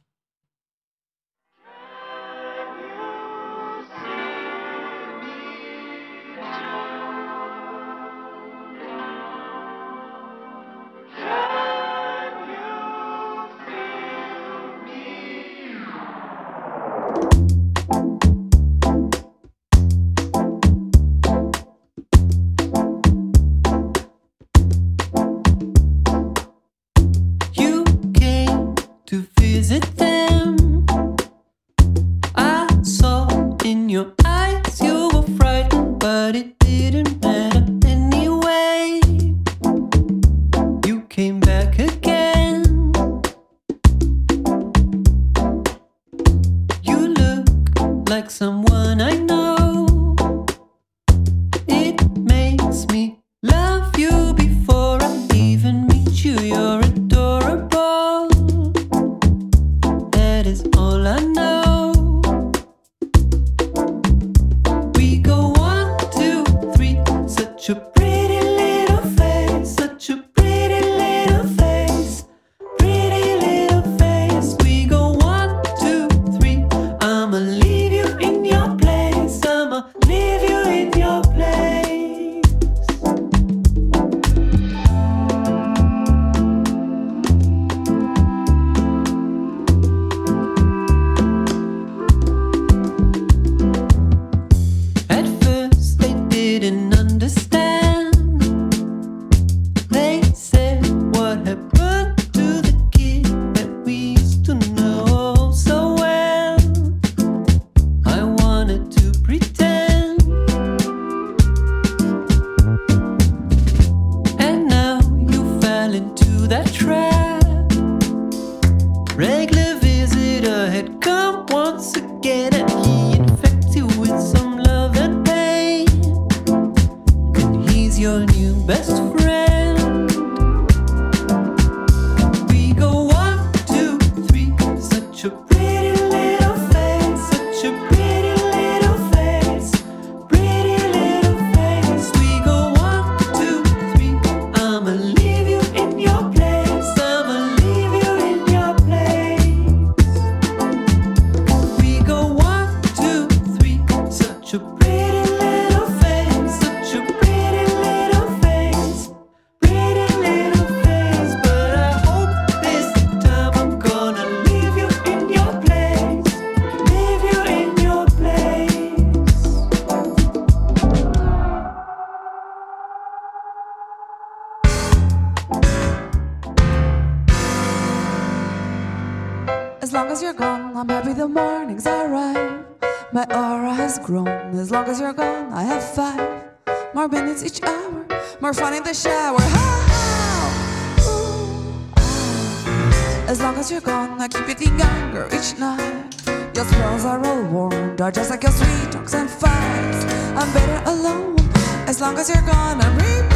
[202.17, 203.31] As you're gone, I'm reborn.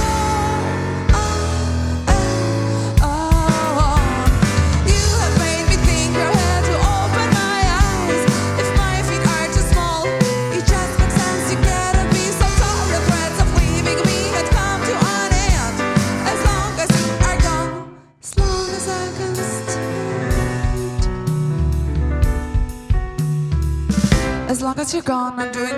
[1.11, 3.99] Ah, ah, ah.
[4.85, 8.23] You have made me think your head to open my eyes.
[8.61, 10.01] If my feet are too small,
[10.55, 11.45] it just makes sense.
[11.51, 12.83] You gotta be so tall.
[12.93, 15.75] The threats of leaving me had come to an end.
[16.31, 17.71] As long as you are gone,
[18.23, 19.33] as long as I can.
[24.49, 25.68] As long as you're gone, I'm doing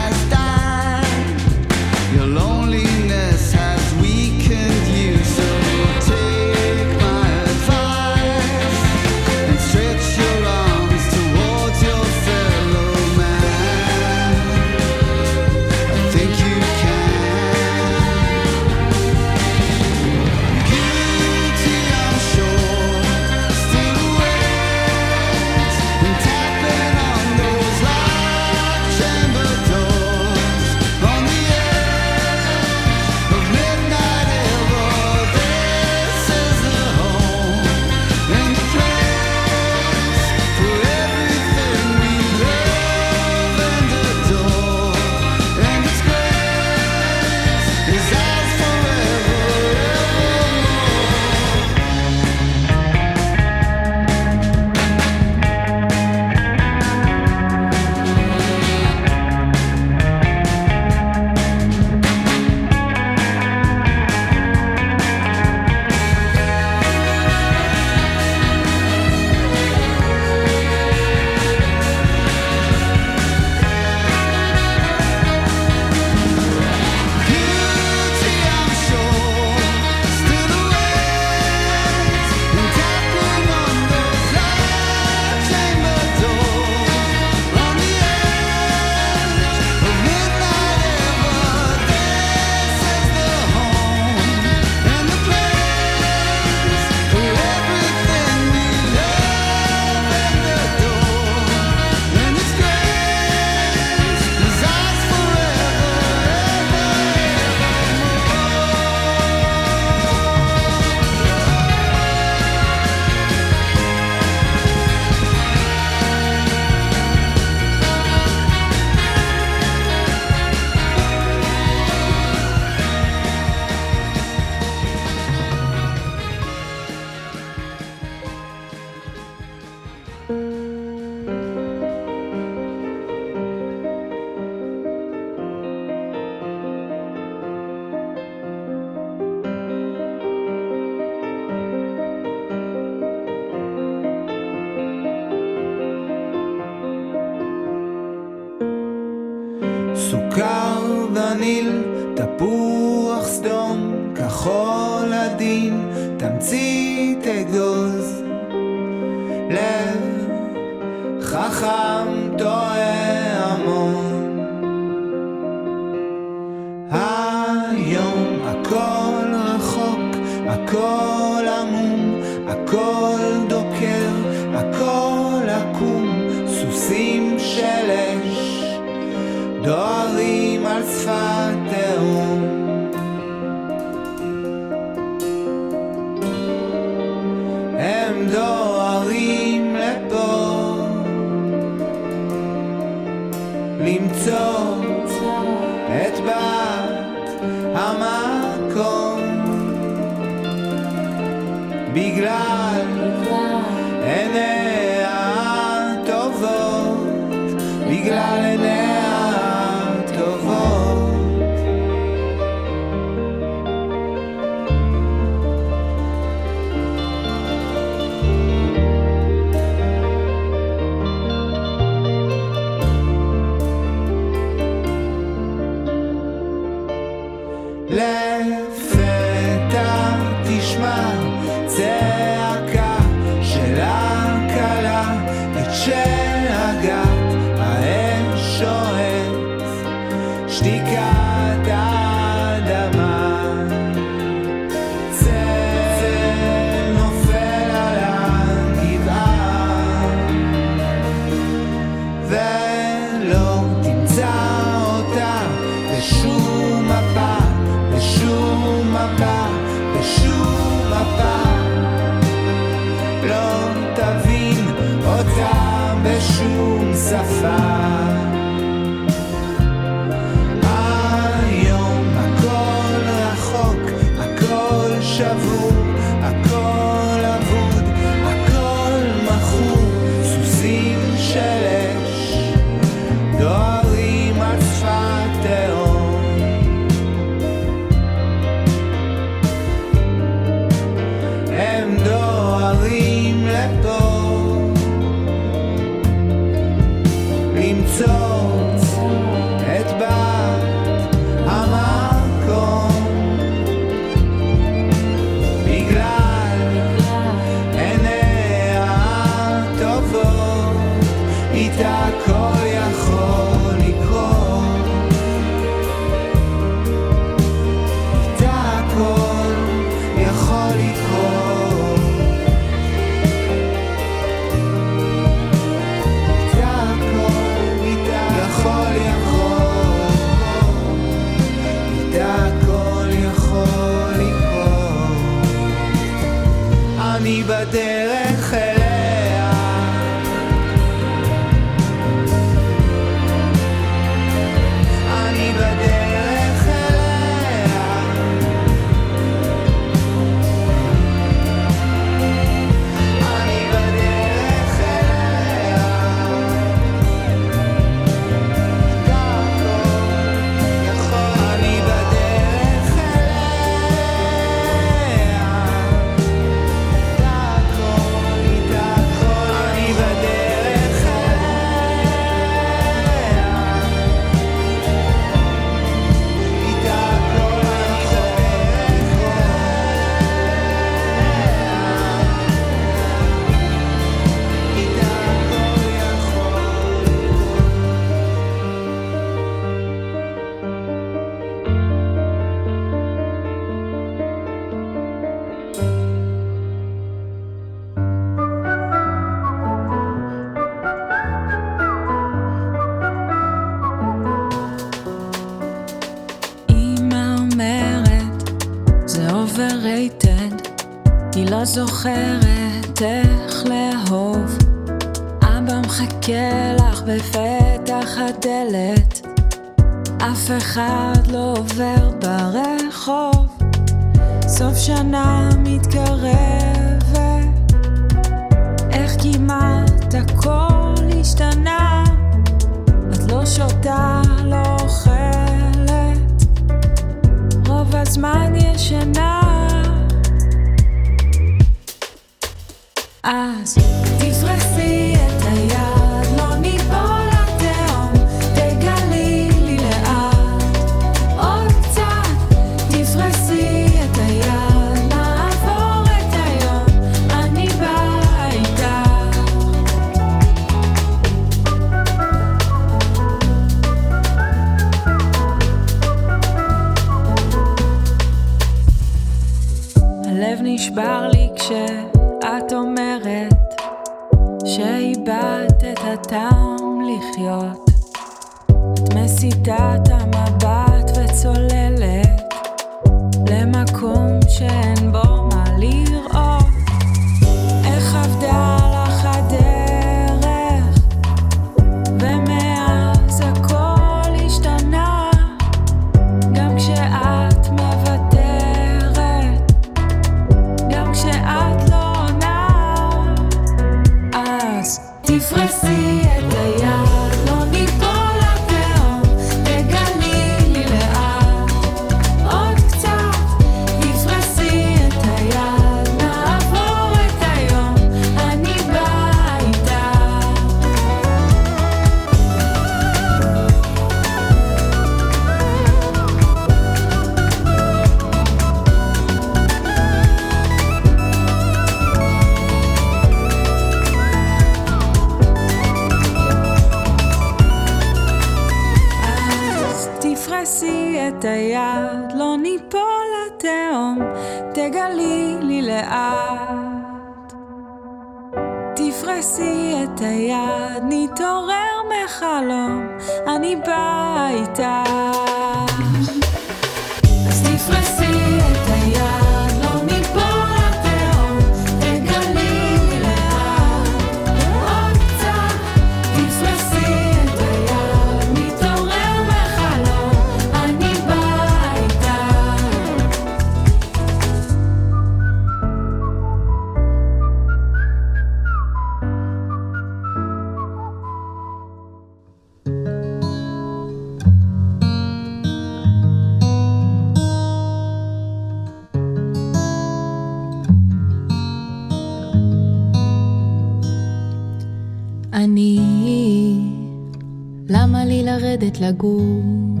[599.10, 600.00] לגוף?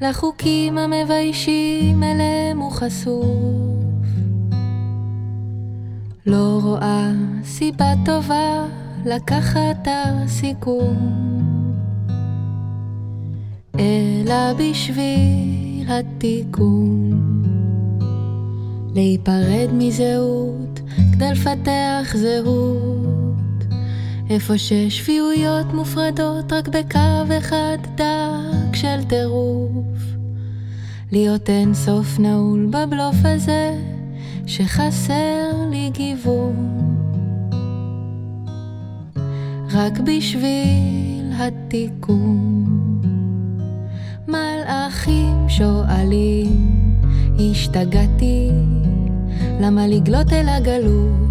[0.00, 4.06] לחוקים המביישים אליהם הוא חשוף.
[6.26, 7.12] לא רואה
[7.44, 8.66] סיבה טובה
[9.04, 10.96] לקחת את הסיכון,
[13.78, 17.22] אלא בשביל התיקון.
[18.94, 20.80] להיפרד מזהות
[21.12, 23.15] כדי לפתח זהות.
[24.30, 29.98] איפה ששפיות מופרדות רק בקו אחד דק של טירוף.
[31.12, 33.80] להיות אין סוף נעול בבלוף הזה,
[34.46, 36.96] שחסר לי גיוון.
[39.72, 42.66] רק בשביל התיקון.
[44.28, 46.96] מלאכים שואלים,
[47.50, 48.50] השתגעתי,
[49.60, 51.26] למה לגלות אל הגלוי?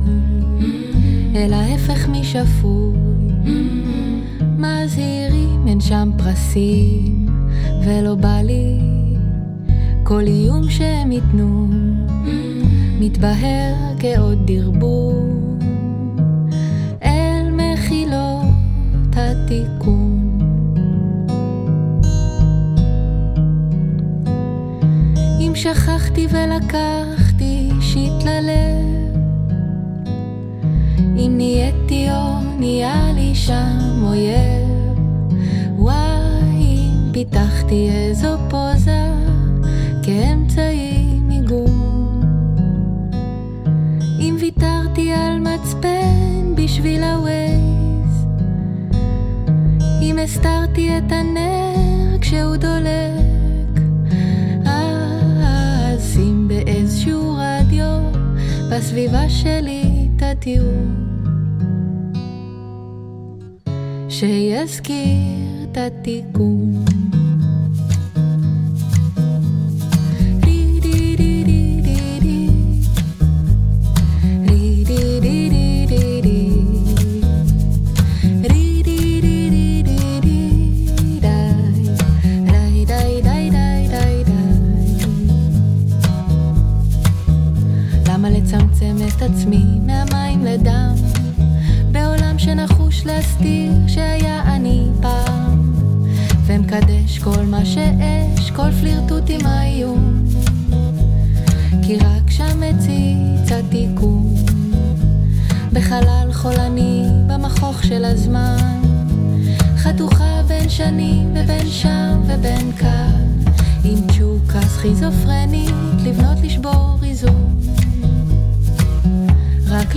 [1.35, 2.97] אל ההפך משפוי.
[4.57, 7.27] מזהירים, אין שם פרסים,
[7.85, 8.79] ולא בא לי
[10.03, 11.67] כל איום שהם ייתנו,
[12.99, 15.59] מתבהר כעוד דרבון
[17.03, 18.45] אל מחילות
[19.15, 20.39] התיקון.
[25.39, 29.04] אם שכחתי ולקחתי שיט ללב
[31.17, 34.99] אם נהייתי או נהיה לי שם אויב,
[35.77, 39.11] וואי, פיתחתי איזו פוזה
[40.03, 42.21] כאמצעי מיגון.
[44.19, 48.25] אם ויתרתי על מצפן בשביל הווייז,
[50.01, 53.81] אם הסתרתי את הנר כשהוא דולק,
[54.65, 57.99] אז שים באיזשהו רדיו
[58.71, 61.04] בסביבה שלי את הטיעון.
[64.19, 66.85] שיזכיר את התיקון.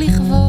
[0.09, 0.48] zich voor.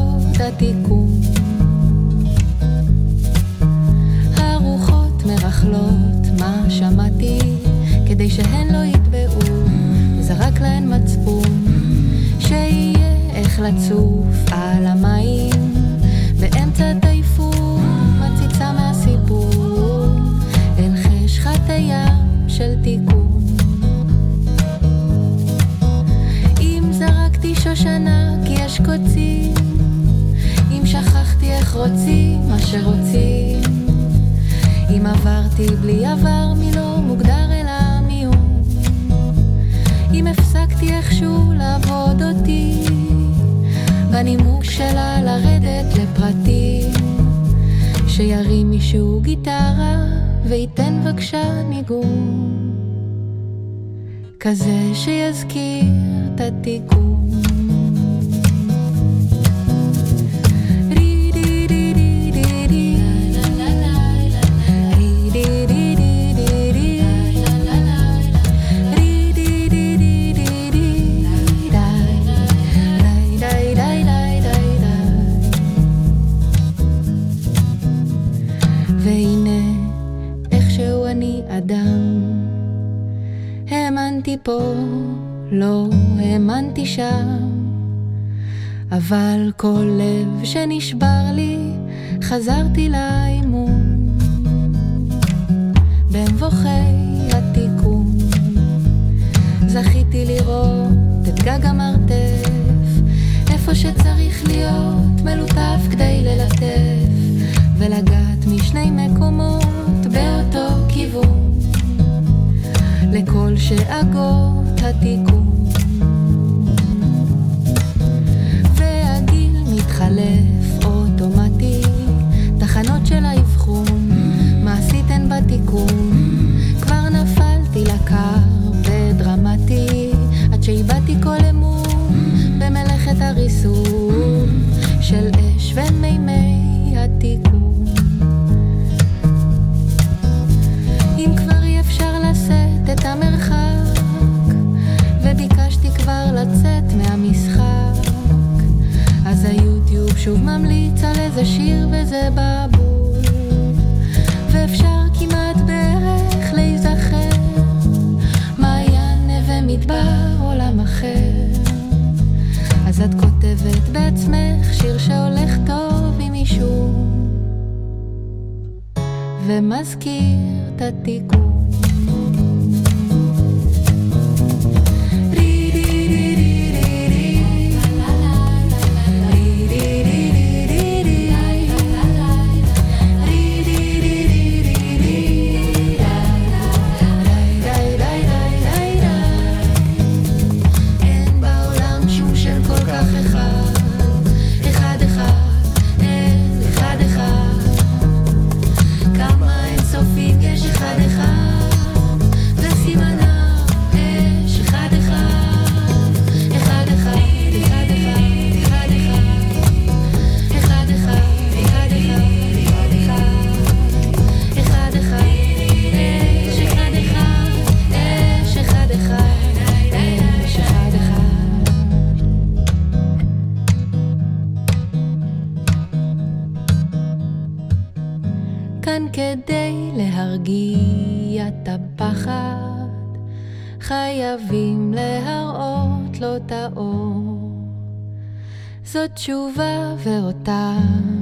[239.12, 240.78] התשובה, ואותה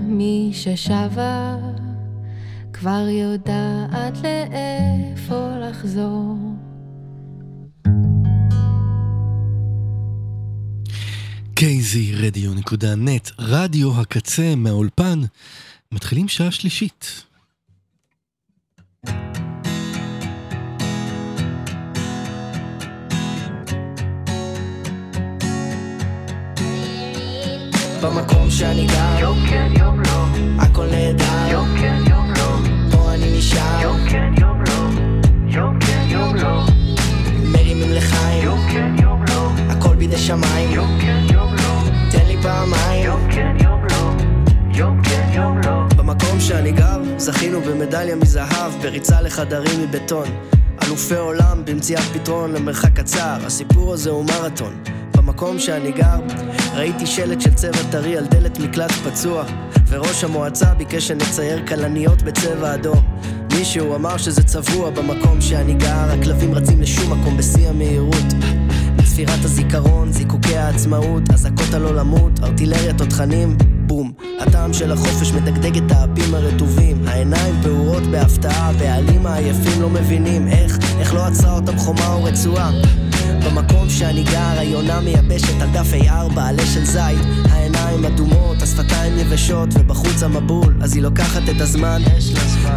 [0.07, 1.57] מי ששבה
[2.73, 6.37] כבר יודעת לאיפה לחזור.
[11.55, 15.21] קייזי רדיו נקודה נט, רדיו הקצה מהאולפן,
[15.93, 17.28] מתחילים שעה שלישית.
[28.03, 29.19] במקום שאני גר.
[29.21, 30.25] יום כן יום לא.
[30.59, 31.49] הכל נהדר.
[31.51, 32.59] יום כן יום לא.
[32.93, 33.81] פה אני נשאר.
[33.83, 35.01] יום כן יום לא.
[35.47, 36.63] יום כן יום לא.
[37.53, 38.45] מרימים לחיים.
[38.45, 39.51] יום כן יום לא.
[39.69, 40.71] הכל בידי שמיים.
[40.71, 41.83] יום כן יום לא.
[42.11, 43.05] תן לי פעמיים.
[43.07, 44.13] יום כן יום לא.
[44.75, 45.83] יום כן יום לא.
[45.97, 50.27] במקום שאני גר זכינו במדליה מזהב בריצה לחדרים מבטון.
[50.83, 53.39] אלופי עולם במציאת פתרון למרחק קצר.
[53.47, 54.98] הסיפור הזה הוא מרתון.
[55.29, 56.21] במקום שאני גר
[56.75, 59.45] ראיתי שלט של צבע טרי על דלת מקלט פצוע
[59.89, 63.19] וראש המועצה ביקש שנצייר כלניות בצבע אדום
[63.57, 68.27] מישהו אמר שזה צבוע במקום שאני גר הכלבים רצים לשום מקום בשיא המהירות
[69.19, 73.57] ספירת הזיכרון, זיקוקי העצמאות, אזעקות על עולמות, ארטילריה תותחנים,
[73.87, 74.13] בום.
[74.41, 80.79] הטעם של החופש מדגדג את האפים הרטובים, העיניים פעורות בהפתעה, הבעלים העייפים לא מבינים איך,
[80.99, 82.71] איך לא עצרה אותם חומה או רצועה.
[83.45, 87.19] במקום שאני גר, היונה מייבשת על דף A4, עלה של זית,
[87.51, 92.03] העיניים אדומות, השפתיים יבשות, ובחוץ המבול, אז היא לוקחת את הזמן.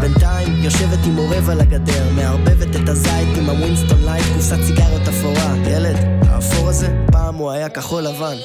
[0.02, 5.56] בינתיים יושבת עם עורב על הגדר, מערבבת את הזית עם הווינסטון לייט, קופסת סיגריות אפורה.
[5.68, 5.96] ילד,
[6.28, 8.36] האפור הזה, פעם הוא היה כחול לבן.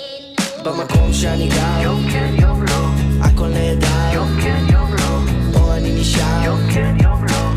[0.64, 2.88] במקום שאני גר, יום כן יום לא,
[3.20, 5.18] הכל נהדר, יום כן יום לא,
[5.52, 7.50] פה אני נשאר, יום כן יום לא,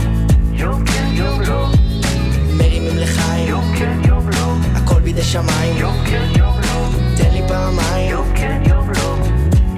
[0.54, 1.68] יום כן יום לא,
[2.58, 4.09] מרימים לחיים, יום כן יום
[5.20, 9.18] לא, הכל בידי שמיים, יום כן יום לא, תן לי פעמיים, יום כן יום לא,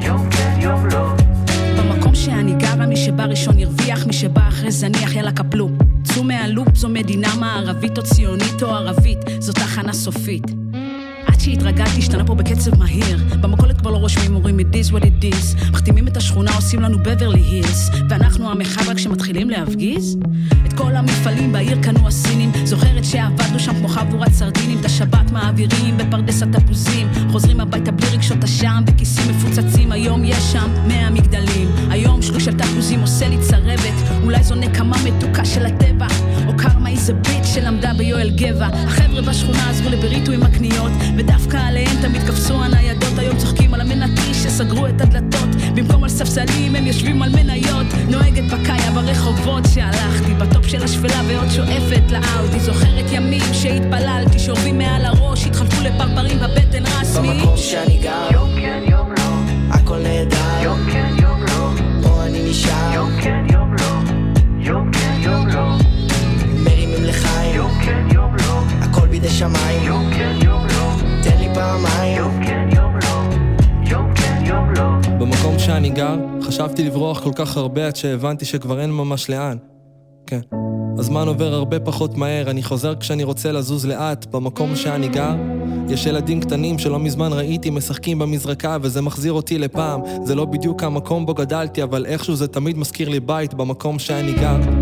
[0.05, 1.15] יום כן יום לא.
[1.77, 5.69] במקום שאני גרה, מי שבא ראשון ירוויח, מי שבא אחרי זניח, יאללה קפלו.
[6.03, 10.60] צאו מהלופ, זו מדינה מערבית או ציונית או ערבית, זו תחנה סופית.
[11.41, 13.17] עד שהתרגלתי, השתנה פה בקצב מהיר.
[13.41, 15.71] במכולת כבר לא רושמים, אומרים it is what it is.
[15.71, 17.89] מחתימים את השכונה, עושים לנו בברלי הילס.
[18.09, 20.17] ואנחנו המרחב רק כשמתחילים להפגיז?
[20.65, 22.51] את כל המפעלים בעיר קנו הסינים.
[22.63, 24.79] זוכרת שעבדנו שם כמו חבורת סרדינים.
[24.79, 27.07] את השבת מעבירים בפרדס התפוזים.
[27.31, 29.91] חוזרים הביתה בלי רגשות אשם, בכיסים מפוצצים.
[29.91, 31.67] היום יש שם מאה מגדלים.
[31.89, 33.93] היום שלוש של תפוזים עושה לי צרבת.
[34.23, 36.07] אולי זו נקמה מתוקה של הטבע.
[36.47, 38.67] או קרמה איזה ביט שלמדה ביואל גבע.
[38.73, 40.91] החבר'ה בשכונה עזרו לבריטו עם הקניות.
[41.17, 43.17] ודווקא עליהם תמיד קפצו הניידות.
[43.17, 45.49] היום צוחקים על המנתי שסגרו את הדלתות.
[45.75, 47.87] במקום על ספסלים הם יושבים על מניות.
[48.09, 50.33] נוהגת בקאיה ברחובות שהלכתי.
[50.33, 52.59] בטופ של השפלה ועוד שואפת לאאודי.
[52.59, 57.27] זוכרת ימים שהתפללתי, שורבים מעל הראש, התחלפו לפרפרים בבטן רסמי.
[57.27, 59.23] במקום שאני גר, יום כן יום לא,
[59.69, 61.69] הכל נהדר, יום כן יום לא,
[62.03, 64.11] פה אני נשאר, יום כן יום לא,
[64.59, 65.10] יום כן
[69.21, 73.23] הכל בידי שמיים, יום כן יום לא, תן לי פעמיים, יום כן יום לא,
[73.89, 75.09] יום כן יום לא.
[75.19, 79.57] במקום שאני גר, חשבתי לברוח כל כך הרבה עד שהבנתי שכבר אין ממש לאן.
[80.27, 80.39] כן.
[80.99, 84.25] הזמן עובר הרבה פחות מהר, אני חוזר כשאני רוצה לזוז לאט.
[84.25, 85.35] במקום שאני גר,
[85.89, 90.01] יש ילדים קטנים שלא מזמן ראיתי משחקים במזרקה וזה מחזיר אותי לפעם.
[90.23, 94.33] זה לא בדיוק המקום בו גדלתי, אבל איכשהו זה תמיד מזכיר לי בית במקום שאני
[94.33, 94.80] גר.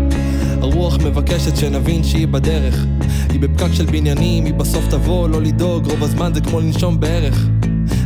[0.62, 2.86] הרוח מבקשת שנבין שהיא בדרך.
[3.30, 7.46] היא בפקק של בניינים, היא בסוף תבוא, לא לדאוג, רוב הזמן זה כמו לנשום בערך.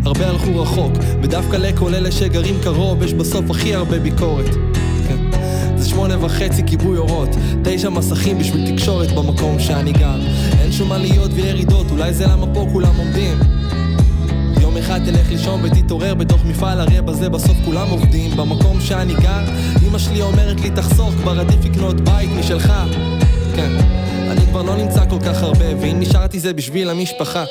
[0.04, 4.54] הרבה הלכו רחוק, ודווקא לכל אלה שגרים קרוב, יש בסוף הכי הרבה ביקורת.
[5.08, 5.16] כן.
[5.76, 7.28] זה שמונה וחצי כיבוי אורות,
[7.64, 10.20] תשע מסכים בשביל תקשורת במקום שאני גר.
[10.60, 13.38] אין שום עליות וירידות, אולי זה למה פה כולם עומדים.
[14.74, 18.36] יום אחד תלך לישון ותתעורר בתוך מפעל, הרי בזה בסוף כולם עובדים.
[18.36, 19.44] במקום שאני גר,
[19.88, 22.72] אמא שלי אומרת לי תחסוך, כבר עדיף לקנות בית משלך.
[23.56, 23.72] כן,
[24.30, 27.44] אני כבר לא נמצא כל כך הרבה, ואם נשארתי זה בשביל המשפחה.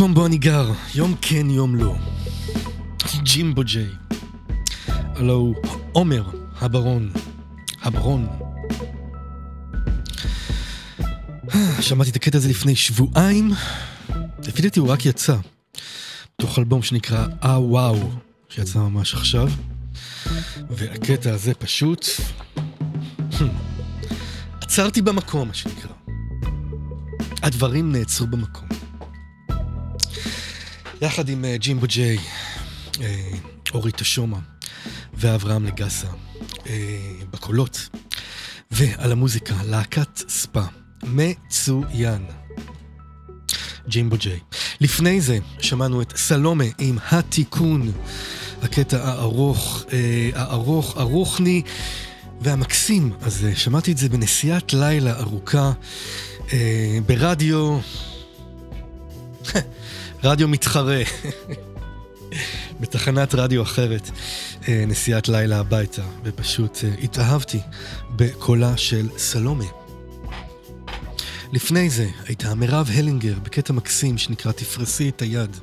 [0.00, 1.96] במקום בו אני גר, יום כן יום לא.
[3.22, 3.88] ג'ימבו ג'יי.
[4.88, 5.54] הלו הוא
[5.92, 6.24] עומר
[6.58, 7.12] הברון.
[7.82, 8.28] הברון.
[11.80, 13.52] שמעתי את הקטע הזה לפני שבועיים.
[14.46, 15.36] לפי דעתי הוא רק יצא.
[16.36, 18.10] תוך אלבום שנקרא אה וואו,
[18.48, 19.48] שיצא ממש עכשיו.
[20.70, 22.06] והקטע הזה פשוט...
[24.60, 25.92] עצרתי במקום, מה שנקרא.
[27.42, 28.69] הדברים נעצרו במקום.
[31.02, 32.18] יחד עם אה, ג'ימבו ג'יי,
[33.00, 33.30] אה,
[33.74, 34.38] אורי תשומה
[35.14, 36.06] ואברהם לגסה
[36.66, 36.98] אה,
[37.30, 37.88] בקולות,
[38.70, 40.62] ועל המוזיקה, להקת ספא.
[41.02, 42.24] מצוין.
[43.88, 44.38] ג'ימבו ג'יי.
[44.80, 47.92] לפני זה שמענו את סלומה עם התיקון,
[48.62, 49.84] הקטע הארוך,
[50.34, 51.62] הארוך, ארוכני
[52.40, 53.56] והמקסים הזה.
[53.56, 55.72] שמעתי את זה בנסיעת לילה ארוכה
[57.06, 57.78] ברדיו,
[60.24, 61.02] רדיו מתחרה,
[62.80, 64.10] בתחנת רדיו אחרת,
[64.68, 67.60] אה, נסיעת לילה הביתה, ופשוט אה, התאהבתי
[68.16, 69.64] בקולה של סלומה.
[71.52, 75.56] לפני זה הייתה מירב הלינגר בקטע מקסים שנקרא תפרסי את היד.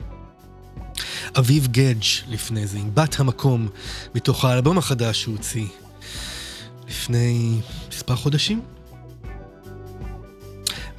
[1.38, 3.68] אביב גדג' לפני זה, עם בת המקום,
[4.16, 5.68] מתוך האלבום החדש שהוא הוציא
[6.88, 7.60] לפני
[7.90, 8.62] מספר חודשים.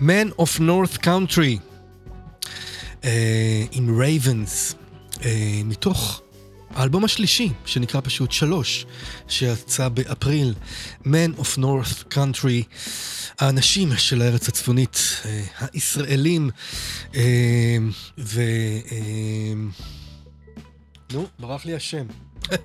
[0.01, 1.68] Man of North Country
[3.73, 4.75] עם Ravens,
[5.25, 6.23] אה, מתוך
[6.75, 8.87] האלבום השלישי, שנקרא פשוט שלוש,
[9.29, 10.55] שיצא באפריל,
[11.05, 12.65] Man of North Country,
[13.39, 15.43] האנשים של הארץ הצפונית, אה,
[15.73, 16.51] הישראלים,
[17.15, 17.77] אה,
[18.19, 18.41] ו...
[18.93, 19.53] אה,
[21.13, 22.07] נו, ברח לי השם.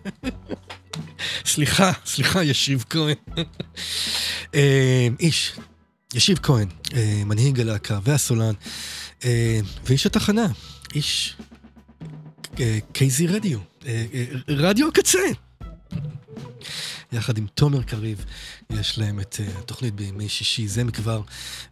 [1.46, 3.16] סליחה, סליחה, ישיב כהן.
[4.56, 5.54] אה, איש,
[6.14, 8.54] ישיב כהן, אה, מנהיג הלהקה והסולן, אה,
[9.86, 10.48] ואיש התחנה,
[10.96, 11.36] איש
[12.60, 15.20] אה, קייזי רדיו, אה, אה, רדיו הקצה.
[17.12, 18.26] יחד עם תומר קריב,
[18.70, 21.22] יש להם את אה, התוכנית בימי שישי, זה מכבר,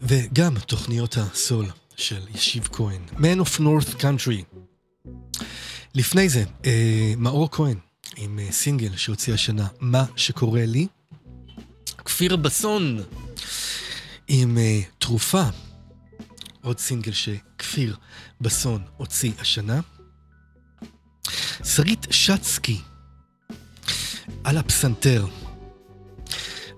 [0.01, 1.65] וגם תוכניות הסול
[1.97, 3.01] של ישיב כהן.
[3.17, 4.57] Man of North Country.
[5.95, 7.77] לפני זה, אה, מאור כהן,
[8.17, 10.87] עם אה, סינגל שהוציא השנה, מה שקורה לי.
[11.97, 13.03] כפיר בסון,
[14.27, 15.43] עם אה, תרופה,
[16.61, 17.95] עוד סינגל שכפיר
[18.41, 19.79] בסון הוציא השנה.
[21.63, 22.81] שרית שצקי,
[24.43, 25.25] על הפסנתר,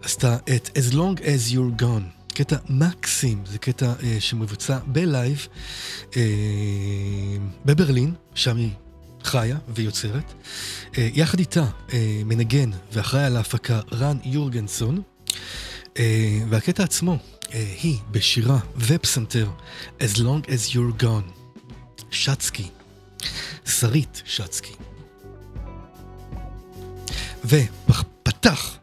[0.02, 5.48] עשתה את As Long As You're Gone, קטע מקסים, זה קטע אה, שמבוצע בלייב
[6.18, 6.22] אה,
[7.66, 8.72] בברלין, שם היא
[9.24, 10.34] חיה ויוצרת.
[10.98, 15.02] אה, יחד איתה אה, מנגן ואחראי על ההפקה רן יורגנסון,
[16.00, 17.18] אה, והקטע עצמו
[17.54, 19.50] היא בשירה ופסנתר
[20.00, 21.32] As Long As You're Gone,
[22.12, 22.70] שצקי,
[23.66, 24.74] שרית שצקי.
[27.46, 28.78] ופתח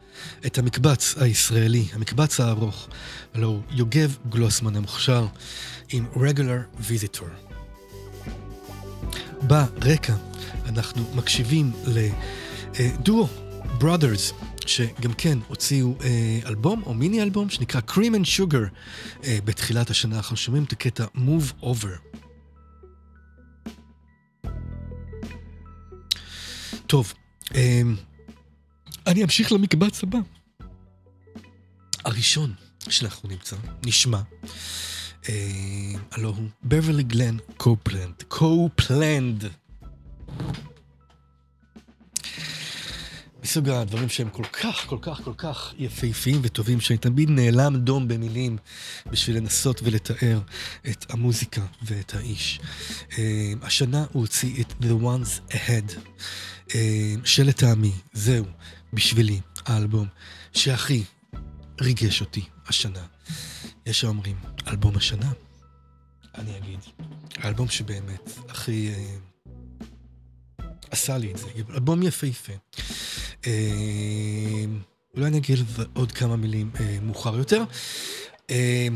[0.46, 2.88] את המקבץ הישראלי, המקבץ הארוך,
[3.34, 5.26] הלו הוא יוגב גלוסמן המוכשר
[5.88, 7.50] עם Regular Visitor.
[9.42, 10.14] ברקע
[10.66, 13.28] אנחנו מקשיבים לדואו
[13.80, 14.34] Brothers,
[14.70, 18.68] שגם כן הוציאו אה, אלבום או מיני אלבום שנקרא Cream and Sugar
[19.24, 20.16] אה, בתחילת השנה.
[20.16, 22.20] אנחנו שומעים את הקטע Move Over.
[26.86, 27.14] טוב,
[27.54, 27.82] אה,
[29.06, 30.18] אני אמשיך למקבץ הבא.
[32.04, 32.54] הראשון
[32.88, 33.56] שאנחנו נמצא,
[33.86, 34.20] נשמע,
[35.28, 38.22] אה, הלו הוא בברלי גלן קופלנד.
[38.28, 39.44] קופלנד.
[43.50, 48.08] מסוג הדברים שהם כל כך, כל כך, כל כך יפהפיים וטובים, שאני תמיד נאלם דום
[48.08, 48.56] במילים
[49.06, 50.40] בשביל לנסות ולתאר
[50.90, 52.60] את המוזיקה ואת האיש.
[53.18, 55.98] אה, השנה הוא הוציא את The Ones Ahead,
[56.74, 58.44] אה, שלטעמי, זהו,
[58.92, 60.06] בשבילי, האלבום
[60.52, 61.04] שהכי
[61.80, 63.06] ריגש אותי השנה.
[63.86, 64.36] יש שאומרים,
[64.68, 65.32] אלבום השנה?
[66.34, 66.80] אני אגיד,
[67.36, 69.16] האלבום שבאמת הכי אה,
[70.90, 72.52] עשה לי את זה, אלבום יפהפה.
[73.46, 74.64] אה,
[75.14, 75.58] אולי אני אגיד
[75.94, 77.64] עוד כמה מילים אה, מאוחר יותר.
[78.50, 78.88] אה,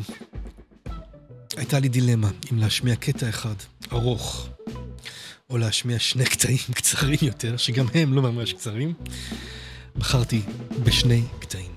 [1.56, 3.54] הייתה לי דילמה אם להשמיע קטע אחד
[3.92, 4.48] ארוך,
[5.50, 8.94] או להשמיע שני קטעים קצרים יותר, שגם הם לא ממש קצרים.
[9.96, 10.42] בחרתי
[10.84, 11.74] בשני קטעים.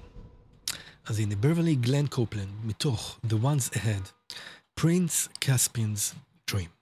[1.05, 4.33] אז הנה, ברבלי גלן קופלנד, מתוך The Ones Ahead,
[4.79, 6.15] Prince Caspian's
[6.51, 6.76] Dream.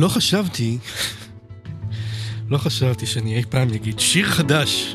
[0.00, 0.78] לא חשבתי,
[2.48, 4.94] לא חשבתי שאני אי פעם אגיד שיר חדש.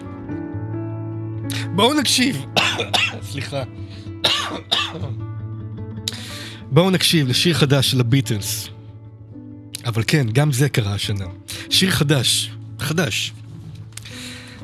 [1.76, 2.46] בואו נקשיב.
[3.22, 3.64] סליחה.
[6.72, 8.68] בואו נקשיב לשיר חדש של הביטלס.
[9.86, 11.26] אבל כן, גם זה קרה השנה.
[11.70, 13.34] שיר חדש, חדש,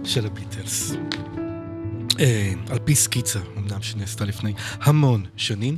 [0.03, 0.93] של הביטלס.
[2.19, 5.77] אה, על פי סקיצה, אמנם שנעשתה לפני המון שנים,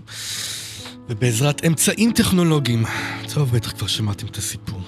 [1.09, 2.85] ובעזרת אמצעים טכנולוגיים.
[3.33, 4.81] טוב, בטח כבר שמעתם את הסיפור.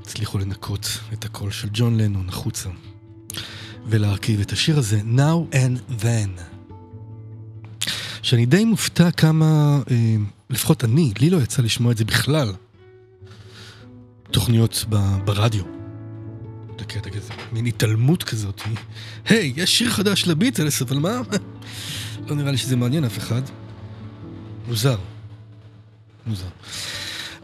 [0.00, 2.68] הצליחו לנקות את הקול של ג'ון לנון החוצה,
[3.86, 6.40] ולהרכיב את השיר הזה, Now and Then.
[8.22, 10.16] שאני די מופתע כמה, אה,
[10.50, 12.52] לפחות אני, לי לא יצא לשמוע את זה בכלל.
[14.30, 15.64] תוכניות ב- ברדיו.
[16.78, 18.60] זה קטע כזה, מין התעלמות כזאת.
[19.28, 21.20] היי, יש שיר חדש לביטלס, אבל מה?
[22.28, 23.42] לא נראה לי שזה מעניין אף אחד.
[24.66, 24.98] מוזר.
[26.26, 26.48] מוזר.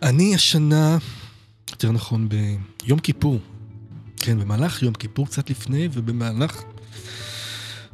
[0.02, 0.98] אני השנה,
[1.70, 3.40] יותר נכון, ביום כיפור.
[4.16, 6.62] כן, במהלך יום כיפור, קצת לפני, ובמהלך...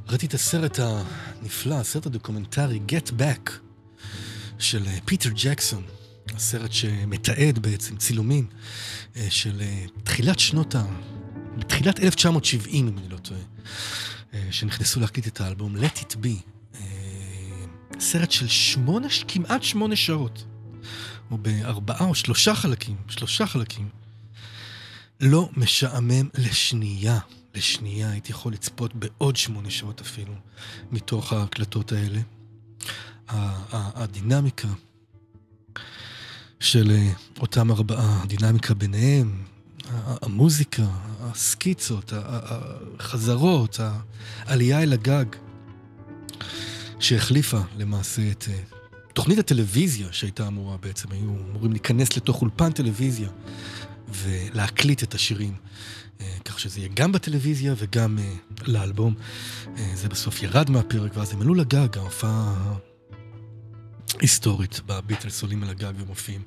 [0.08, 3.50] ראיתי את הסרט הנפלא, הסרט הדוקומנטרי Get Back
[4.58, 5.82] של אה, פיטר ג'קסון.
[6.34, 8.46] הסרט שמתעד בעצם צילומים
[9.16, 10.84] אה, של אה, תחילת שנות ה...
[11.58, 13.40] בתחילת 1970, אם אני לא טועה,
[14.34, 16.55] אה, שנכנסו להקליט את האלבום Let It Be.
[18.00, 20.44] סרט של שמונה, כמעט שמונה שעות.
[21.30, 23.88] או בארבעה או שלושה חלקים, שלושה חלקים.
[25.20, 27.18] לא משעמם לשנייה.
[27.54, 30.34] לשנייה הייתי יכול לצפות בעוד שמונה שעות אפילו,
[30.92, 32.20] מתוך ההקלטות האלה.
[33.68, 34.68] הדינמיקה
[36.60, 39.44] של אה, אותם ארבעה, הדינמיקה ביניהם,
[39.94, 40.82] המוזיקה,
[41.20, 42.12] הסקיצות,
[42.98, 45.24] החזרות, העלייה אל הגג,
[47.00, 48.58] שהחליפה למעשה את אה,
[49.12, 53.28] תוכנית הטלוויזיה שהייתה אמורה בעצם, היו אמורים להיכנס לתוך אולפן טלוויזיה
[54.08, 55.54] ולהקליט את השירים.
[56.20, 58.34] אה, כך שזה יהיה גם בטלוויזיה וגם אה,
[58.66, 59.14] לאלבום.
[59.94, 62.54] זה בסוף ירד מהפרק, ואז הם עלו לגג, ההופעה
[64.20, 66.42] היסטורית בביטלס עולים על הגג ומופיעים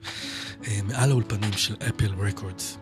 [0.84, 2.78] מעל האולפנים של אפל רקורדס.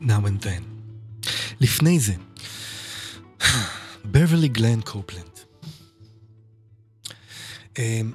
[0.00, 0.62] Now and then.
[1.60, 2.14] לפני זה,
[4.04, 5.38] בברלי גלן קופלנד.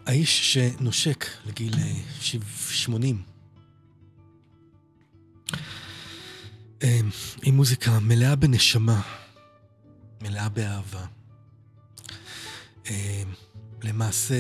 [0.05, 3.21] האיש שנושק לגיל אה, שיב- 80.
[6.83, 6.99] אה,
[7.43, 9.01] עם מוזיקה מלאה בנשמה,
[10.21, 11.05] מלאה באהבה.
[12.89, 13.23] אה,
[13.83, 14.35] למעשה,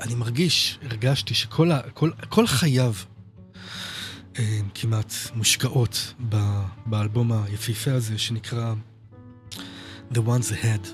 [0.00, 2.94] אני מרגיש, הרגשתי שכל ה, כל, כל חייו
[4.74, 6.14] כמעט מושקעות
[6.86, 8.74] באלבום היפהפה הזה שנקרא
[10.12, 10.88] The Ones Ahead.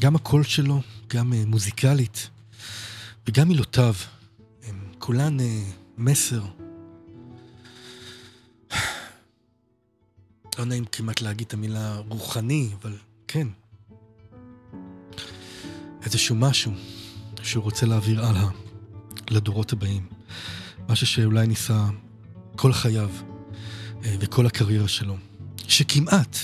[0.00, 2.30] גם הקול שלו, גם אה, מוזיקלית
[3.28, 3.94] וגם מילותיו,
[4.62, 5.62] הם כולן אה,
[5.98, 6.42] מסר.
[10.58, 12.96] לא נעים כמעט להגיד את המילה רוחני, אבל
[13.28, 13.48] כן.
[16.04, 16.72] איזשהו משהו
[17.42, 18.48] שהוא רוצה להעביר הלאה
[19.30, 20.09] לדורות הבאים.
[20.90, 21.86] משהו שאולי ניסה
[22.56, 23.10] כל חייו
[24.04, 25.16] אה, וכל הקריירה שלו.
[25.68, 26.36] שכמעט,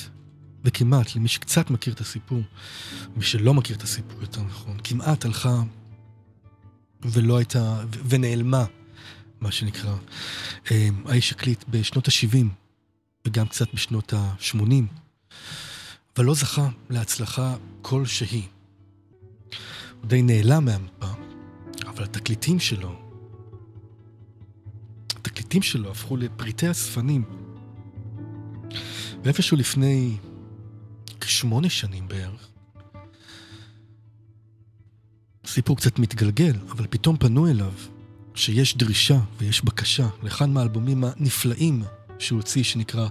[0.65, 2.43] וכמעט, למי שקצת מכיר את הסיפור,
[3.17, 5.63] מי שלא מכיר את הסיפור יותר נכון, כמעט הלכה
[7.03, 8.65] ולא הייתה, ונעלמה,
[9.41, 9.95] מה שנקרא.
[10.71, 12.47] אה, האיש הקליט בשנות ה-70,
[13.27, 14.57] וגם קצת בשנות ה-80,
[16.17, 18.47] אבל לא זכה להצלחה כלשהי.
[20.01, 21.13] הוא די נעלם מהמפה,
[21.87, 23.06] אבל התקליטים שלו,
[25.47, 27.25] התקליטים שלו הפכו לפריטי אספנים.
[29.25, 30.17] ואיפשהו לפני
[31.21, 32.49] כשמונה שנים בערך,
[35.47, 37.73] סיפור קצת מתגלגל, אבל פתאום פנו אליו
[38.35, 41.85] שיש דרישה ויש בקשה לאחד מהאלבומים הנפלאים
[42.19, 43.09] שהוא הוציא, שנקרא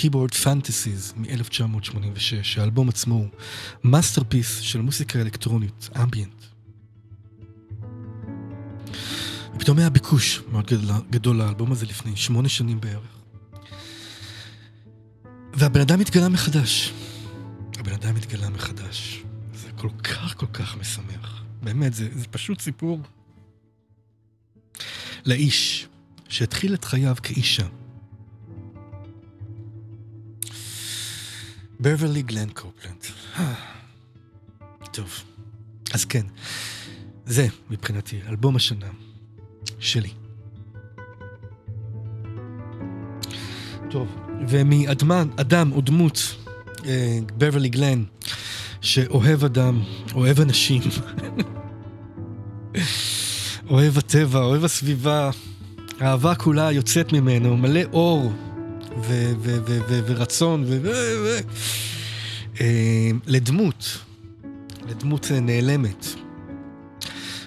[0.00, 2.60] Keyboard Fantasies מ-1986.
[2.60, 3.28] האלבום עצמו הוא
[3.84, 6.51] masterpiece של מוסיקה אלקטרונית, ambient.
[9.62, 13.18] ופתאום היה ביקוש מאוד גדול, גדול לאלבום הזה לפני שמונה שנים בערך.
[15.54, 16.92] והבן אדם התגלה מחדש.
[17.78, 19.22] הבן אדם התגלה מחדש.
[19.54, 21.44] זה כל כך כל כך משמח.
[21.62, 23.00] באמת, זה, זה פשוט סיפור
[25.26, 25.88] לאיש
[26.28, 27.66] שהתחיל את חייו כאישה.
[31.80, 33.04] בברלי גלן קופלנד.
[34.92, 35.22] טוב,
[35.92, 36.26] אז כן,
[37.26, 38.88] זה מבחינתי אלבום השנה
[39.82, 40.08] שלי.
[43.90, 44.16] טוב,
[44.48, 46.34] ומאדם או דמות,
[46.84, 48.02] אה, בברלי גלן,
[48.80, 49.82] שאוהב אדם,
[50.14, 50.82] אוהב אנשים,
[53.70, 55.30] אוהב הטבע, אוהב הסביבה,
[56.00, 58.32] האהבה כולה יוצאת ממנו, מלא אור
[60.06, 60.88] ורצון ו...
[62.60, 63.98] אה, לדמות,
[64.88, 66.21] לדמות אה, נעלמת.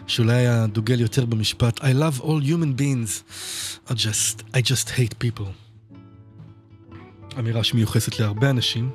[0.07, 3.23] שאולי היה דוגל יותר במשפט I love all human beings,
[3.87, 5.49] I just, I just hate people.
[7.39, 8.89] אמירה שמיוחסת להרבה אנשים,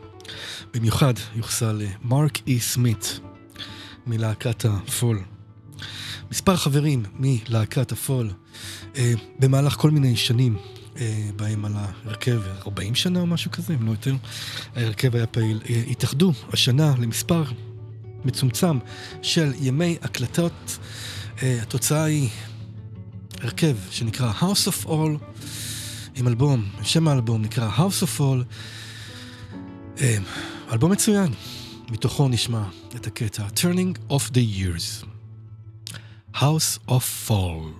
[0.75, 3.21] במיוחד יוחסה למרק אי סמית
[4.07, 5.23] מלהקת הפול.
[6.31, 8.31] מספר חברים מלהקת הפול
[8.97, 10.57] אה, במהלך כל מיני שנים
[10.97, 14.15] אה, בהם על ההרכב, 40 שנה או משהו כזה, אם לא יותר,
[14.77, 17.45] ההרכב היה פעיל, אה, התאחדו השנה למספר
[18.25, 18.79] מצומצם
[19.23, 20.79] של ימי הקלטות.
[21.43, 22.29] אה, התוצאה היא
[23.41, 25.41] הרכב שנקרא House of All,
[26.17, 28.45] עם אלבום, שם האלבום נקרא House of All.
[30.01, 30.17] אה,
[30.73, 31.33] אלבום מצוין,
[31.91, 32.63] מתוכו נשמע
[32.97, 35.07] את הקטע Turning of the Years,
[36.35, 37.80] House of Fall.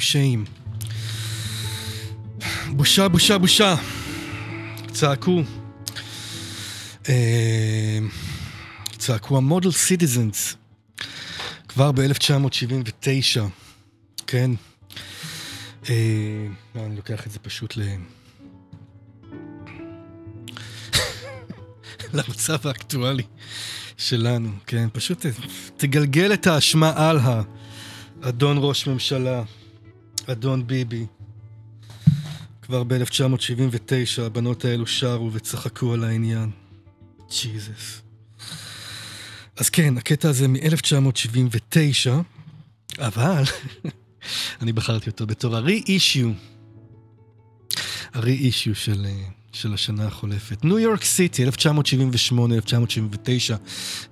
[0.00, 0.50] Shame.
[2.70, 3.74] בושה, בושה, בושה.
[4.92, 5.42] צעקו.
[7.08, 7.98] אה,
[8.98, 10.56] צעקו המודל סיטיזנס.
[11.68, 13.40] כבר ב-1979,
[14.26, 14.50] כן.
[15.88, 17.82] אה, לא, אני לוקח את זה פשוט ל...
[22.14, 23.22] למצב האקטואלי
[23.96, 24.88] שלנו, כן?
[24.92, 25.26] פשוט
[25.76, 27.18] תגלגל את האשמה על
[28.22, 29.42] האדון ראש ממשלה,
[30.26, 31.06] אדון ביבי.
[32.62, 36.50] כבר ב-1979 הבנות האלו שרו וצחקו על העניין.
[37.28, 38.00] ג'יזוס.
[39.56, 42.10] אז כן, הקטע הזה מ-1979,
[42.98, 43.42] אבל
[44.62, 46.28] אני בחרתי אותו בתור ה-re-issue.
[48.14, 50.64] ה-re-issue של, אה, של השנה החולפת.
[50.64, 51.48] ניו יורק סיטי, 1978-1979,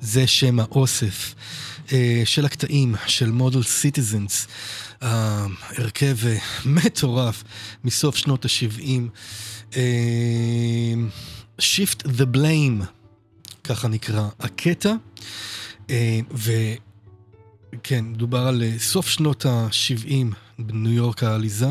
[0.00, 1.34] זה שם האוסף
[1.92, 4.46] אה, של הקטעים של Model Citizens,
[5.00, 7.44] הרכב אה, מטורף
[7.84, 9.72] מסוף שנות ה-70.
[11.60, 12.84] Shift the Blame,
[13.64, 14.94] ככה נקרא הקטע,
[15.90, 21.68] אה, וכן, דובר על אה, סוף שנות ה-70 בניו יורק העליזה.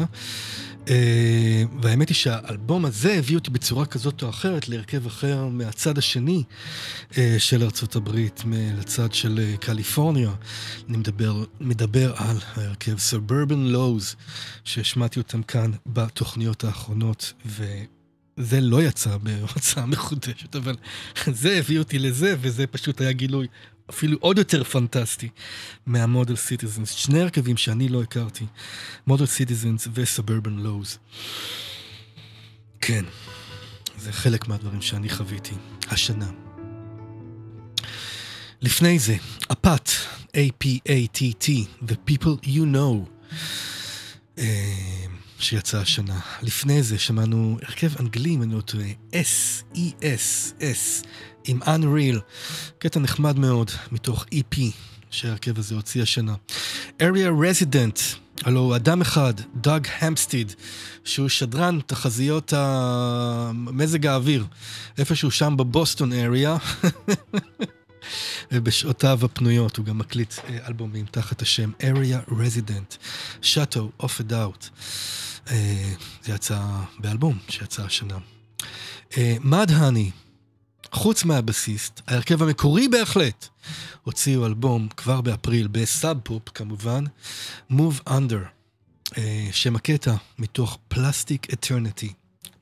[0.90, 6.44] אה, והאמת היא שהאלבום הזה הביא אותי בצורה כזאת או אחרת להרכב אחר מהצד השני
[7.18, 8.44] אה, של ארצות הברית,
[8.78, 10.32] לצד של אה, קליפורניה.
[10.90, 14.16] אני מדבר, מדבר על ההרכב Suburban Lawns,
[14.64, 20.76] שהשמעתי אותם כאן בתוכניות האחרונות, וזה לא יצא בהוצאה מחודשת, אבל
[21.42, 23.48] זה הביא אותי לזה, וזה פשוט היה גילוי
[23.90, 25.30] אפילו עוד יותר פנטסטי
[25.86, 26.92] מה Model Citizens.
[26.92, 28.46] שני הרכבים שאני לא הכרתי,
[29.08, 30.98] Model Citizens ו Suburban Lawns.
[32.82, 33.06] כן,
[33.98, 35.54] זה חלק מהדברים שאני חוויתי
[35.88, 36.30] השנה.
[38.62, 39.16] לפני זה,
[39.52, 39.90] אפת,
[40.28, 41.50] A-P-A-T-T,
[41.88, 43.10] The People You Know,
[44.38, 45.06] אה,
[45.40, 46.20] שיצא השנה.
[46.42, 51.06] לפני זה שמענו הרכב אנגלי, אם אני לא טועה, S-E-S-S,
[51.48, 52.20] עם Unreal,
[52.80, 54.58] קטע נחמד מאוד, מתוך EP
[55.10, 56.36] שההרכב הזה הוציא השנה.
[57.00, 58.00] Area Resident,
[58.44, 60.54] הלו הוא אדם אחד, דאג המסטיד,
[61.04, 62.54] שהוא שדרן תחזיות
[63.54, 64.46] מזג האוויר,
[64.98, 66.58] איפשהו שם בבוסטון אריה.
[68.52, 72.98] ובשעותיו הפנויות הוא גם מקליט אה, אלבומים תחת השם Area Resident,
[73.42, 74.70] Shadow of a Doubt.
[75.52, 75.94] אה,
[76.24, 76.60] זה יצא
[77.00, 78.18] באלבום שיצא השנה.
[79.44, 80.12] מד הני,
[80.92, 83.48] חוץ מהבסיסט, ההרכב המקורי בהחלט,
[84.04, 87.04] הוציאו אלבום כבר באפריל ב Sub Pop כמובן,
[87.72, 88.46] Move Under,
[89.18, 92.14] אה, שם הקטע מתוך Plastic Eternity.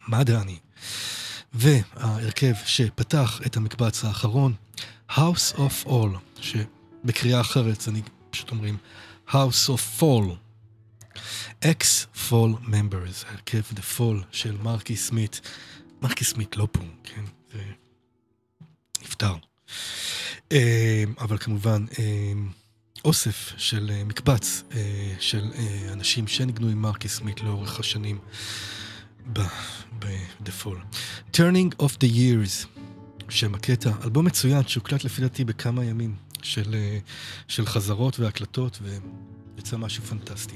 [0.08, 0.60] Mudhoney.
[1.54, 4.54] וההרכב שפתח את המקבץ האחרון,
[5.10, 8.78] House of All, שבקריאה אחרת אני פשוט אומרים
[9.30, 10.36] House of Fall.
[12.30, 15.07] Fall members, ההרכב The Fall של Mark E.
[15.07, 15.42] Smith.
[16.02, 16.35] Mark E.
[16.35, 17.24] Smith לא פה, כן?
[19.06, 19.36] נפטר.
[20.52, 22.34] אה, אבל כמובן, אה,
[23.06, 28.20] אוסף של אה, מקבץ אה, של אה, אנשים שניגנו עם מרקי סמית לאורך השנים
[30.64, 30.80] Fall.
[31.34, 32.82] Turning of the Years,
[33.30, 36.76] שם הקטע, אלבום מצוין שהוקלט לפי דעתי בכמה ימים של,
[37.48, 38.80] של חזרות והקלטות,
[39.56, 40.56] ויצא משהו פנטסטי.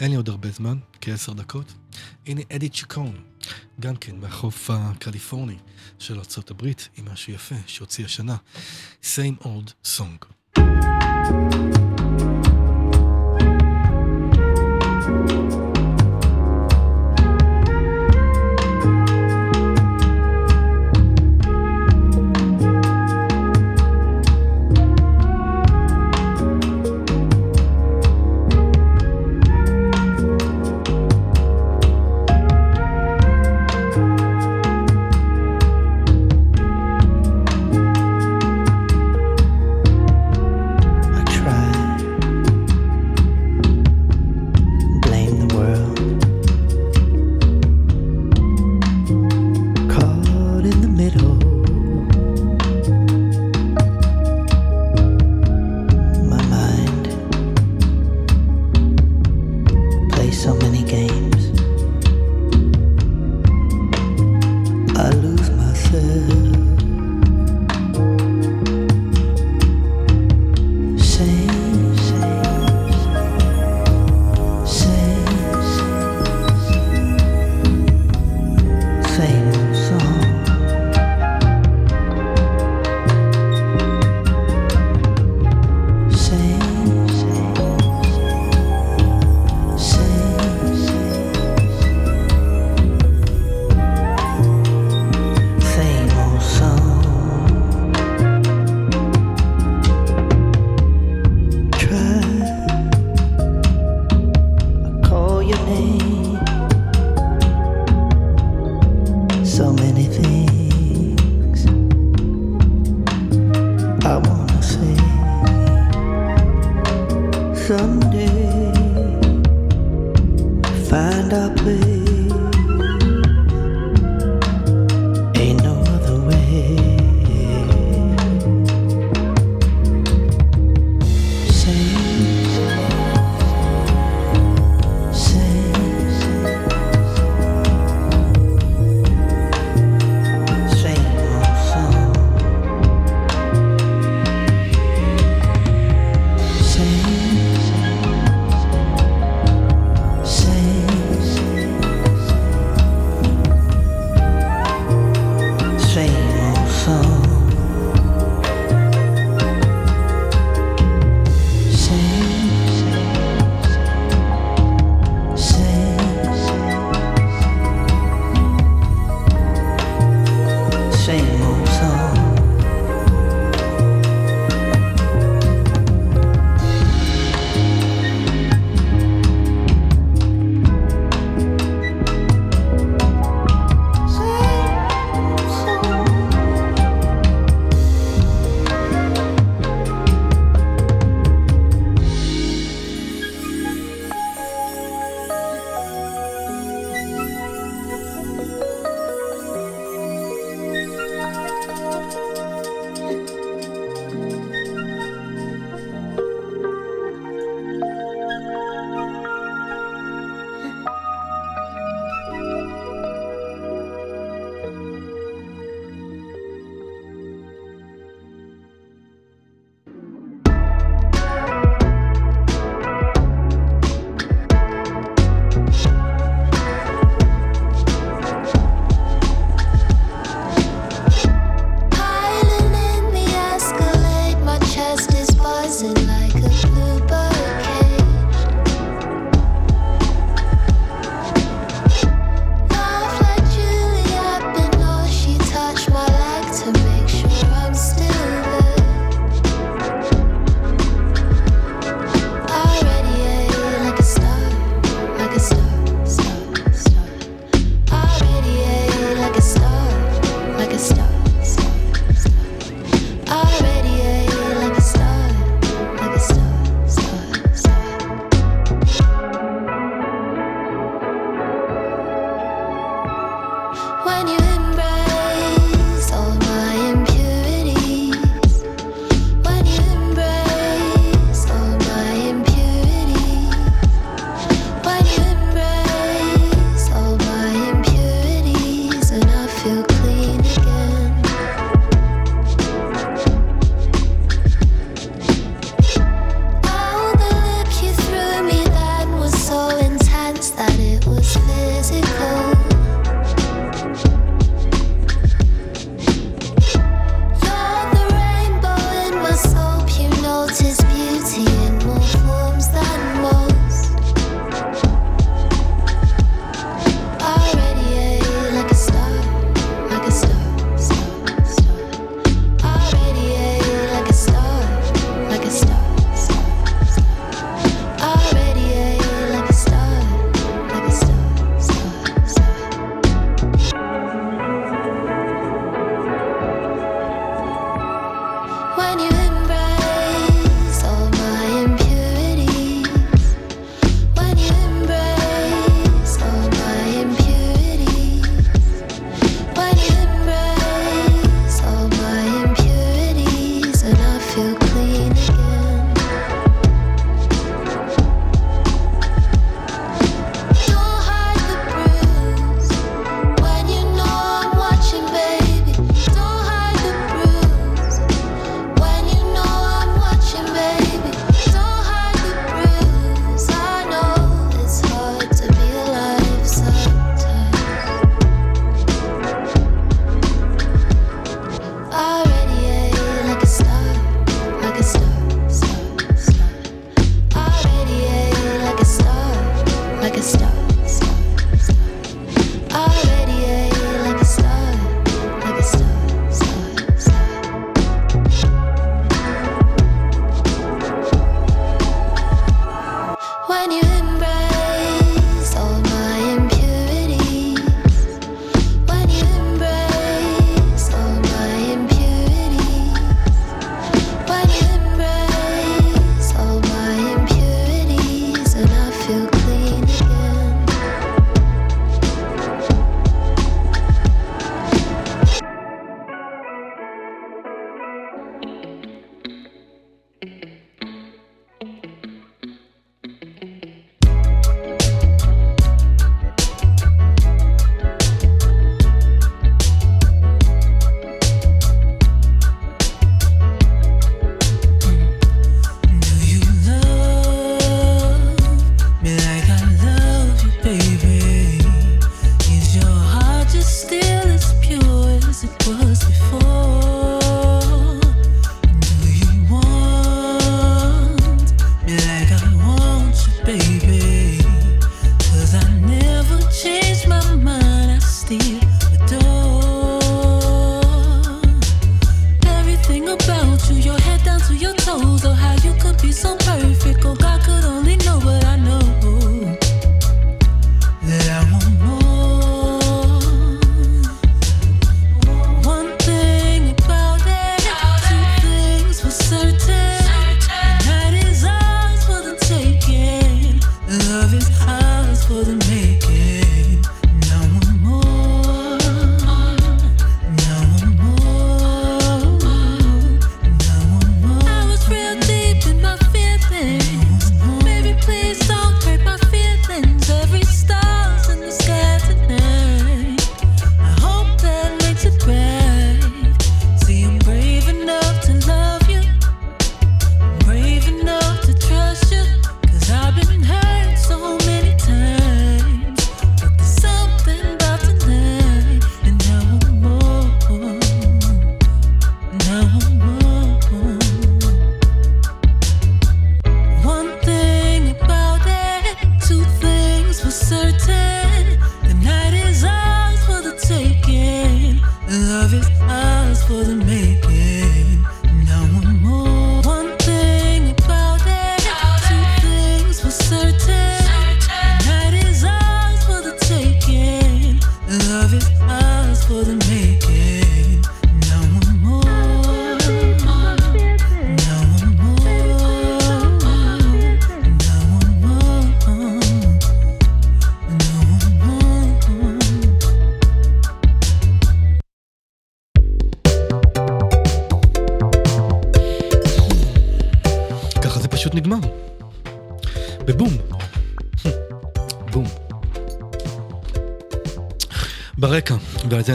[0.00, 1.72] אין לי עוד הרבה זמן, כעשר דקות.
[2.26, 3.22] הנה אדי צ'יקון,
[3.80, 5.56] גם כן מהחוף הקליפורני
[5.98, 8.36] של ארה"ב, עם משהו יפה שהוציא השנה,
[9.02, 10.26] Same Old Song.
[10.56, 11.69] I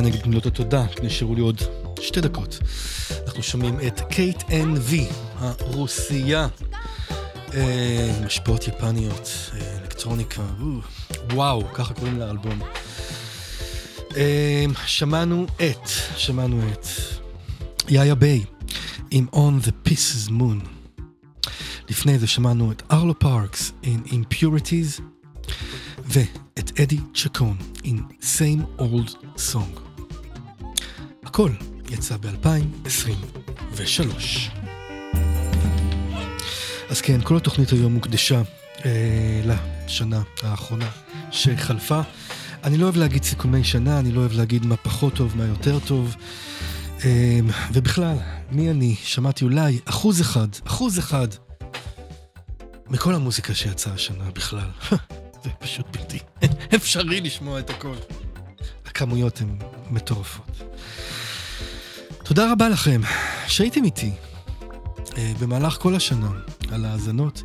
[0.05, 1.61] ועל זה אני אגיד מילות התודה, נשארו לי עוד
[2.01, 2.59] שתי דקות.
[3.27, 5.07] אנחנו שומעים את Kate NV,
[5.39, 6.47] הרוסייה.
[7.53, 10.65] אה, עם השפעות יפניות, אה, אלקטרוניקה, או,
[11.33, 12.59] וואו, ככה קוראים לאלבום.
[14.15, 16.87] אה, שמענו את, שמענו את
[17.89, 18.43] Yaya Bey
[19.11, 20.67] עם On the Pisces Moon.
[21.89, 25.01] לפני זה שמענו את Arlo Parks in Impurities
[26.05, 29.84] ואת אדי צ'קון in Same Old Song.
[31.35, 31.51] הכל
[31.89, 34.05] יצא ב-2023.
[36.89, 38.41] אז כן, כל התוכנית היום מוקדשה
[38.85, 40.89] אה, לשנה האחרונה
[41.31, 42.01] שחלפה.
[42.63, 45.79] אני לא אוהב להגיד סיכומי שנה, אני לא אוהב להגיד מה פחות טוב, מה יותר
[45.79, 46.15] טוב.
[47.05, 47.39] אה,
[47.73, 48.17] ובכלל,
[48.51, 48.95] מי אני?
[49.03, 51.27] שמעתי אולי אחוז אחד, אחוז אחד
[52.87, 54.69] מכל המוזיקה שיצאה השנה בכלל.
[55.43, 56.19] זה פשוט בלתי
[56.75, 57.95] אפשרי לשמוע את הכל.
[58.85, 59.57] הכמויות הן
[59.89, 60.74] מטורפות.
[62.25, 63.01] תודה רבה לכם
[63.47, 64.11] שהייתם איתי
[65.17, 66.29] אה, במהלך כל השנה
[66.71, 67.43] על ההאזנות,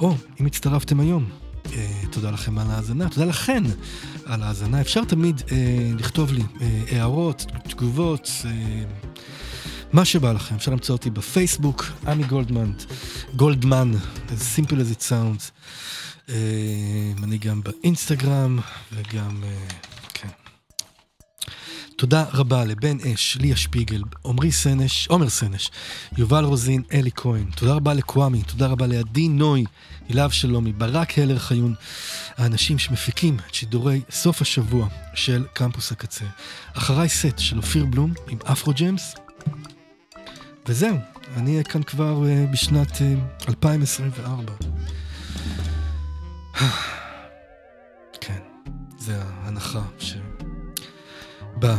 [0.00, 1.30] או אם הצטרפתם היום,
[1.72, 3.62] אה, תודה לכם על ההאזנה, תודה לכן
[4.24, 4.80] על ההאזנה.
[4.80, 5.56] אפשר תמיד אה,
[5.98, 8.50] לכתוב לי אה, הערות, תגובות, אה,
[9.92, 10.54] מה שבא לכם.
[10.54, 12.72] אפשר למצוא אותי בפייסבוק, עמי גולדמן,
[13.36, 13.92] גולדמן,
[14.28, 15.50] as simple as it sounds.
[16.28, 16.34] אה,
[17.24, 18.58] אני גם באינסטגרם
[18.92, 19.89] וגם, אה.
[22.00, 25.70] תודה רבה לבן אש, ליה שפיגל, עמרי סנש, עומר סנש,
[26.18, 27.44] יובל רוזין, אלי כהן.
[27.56, 29.64] תודה רבה לקוואמי, תודה רבה לעדי נוי,
[30.08, 31.74] הילה אבשלומי, ברק הלר חיון,
[32.36, 36.24] האנשים שמפיקים את שידורי סוף השבוע של קמפוס הקצה.
[36.72, 39.14] אחריי סט של אופיר בלום עם אפרו ג'יימס.
[40.66, 40.96] וזהו,
[41.36, 44.52] אני אהיה כאן כבר uh, בשנת uh, 2024.
[48.20, 48.40] כן,
[48.98, 49.82] זה ההנחה
[51.60, 51.78] שבאה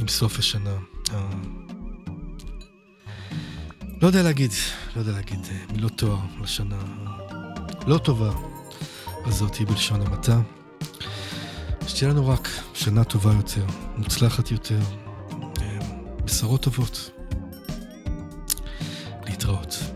[0.00, 0.76] עם סוף השנה.
[1.06, 1.10] Uh,
[4.02, 4.50] לא יודע להגיד,
[4.96, 6.78] לא יודע להגיד uh, מילות תואר לשנה
[7.86, 8.30] לא טובה
[9.24, 10.40] הזאתי בלשון המעטה.
[11.88, 14.80] שתהיה לנו רק שנה טובה יותר, מוצלחת יותר,
[16.24, 17.10] בשורות טובות.
[19.24, 19.95] להתראות.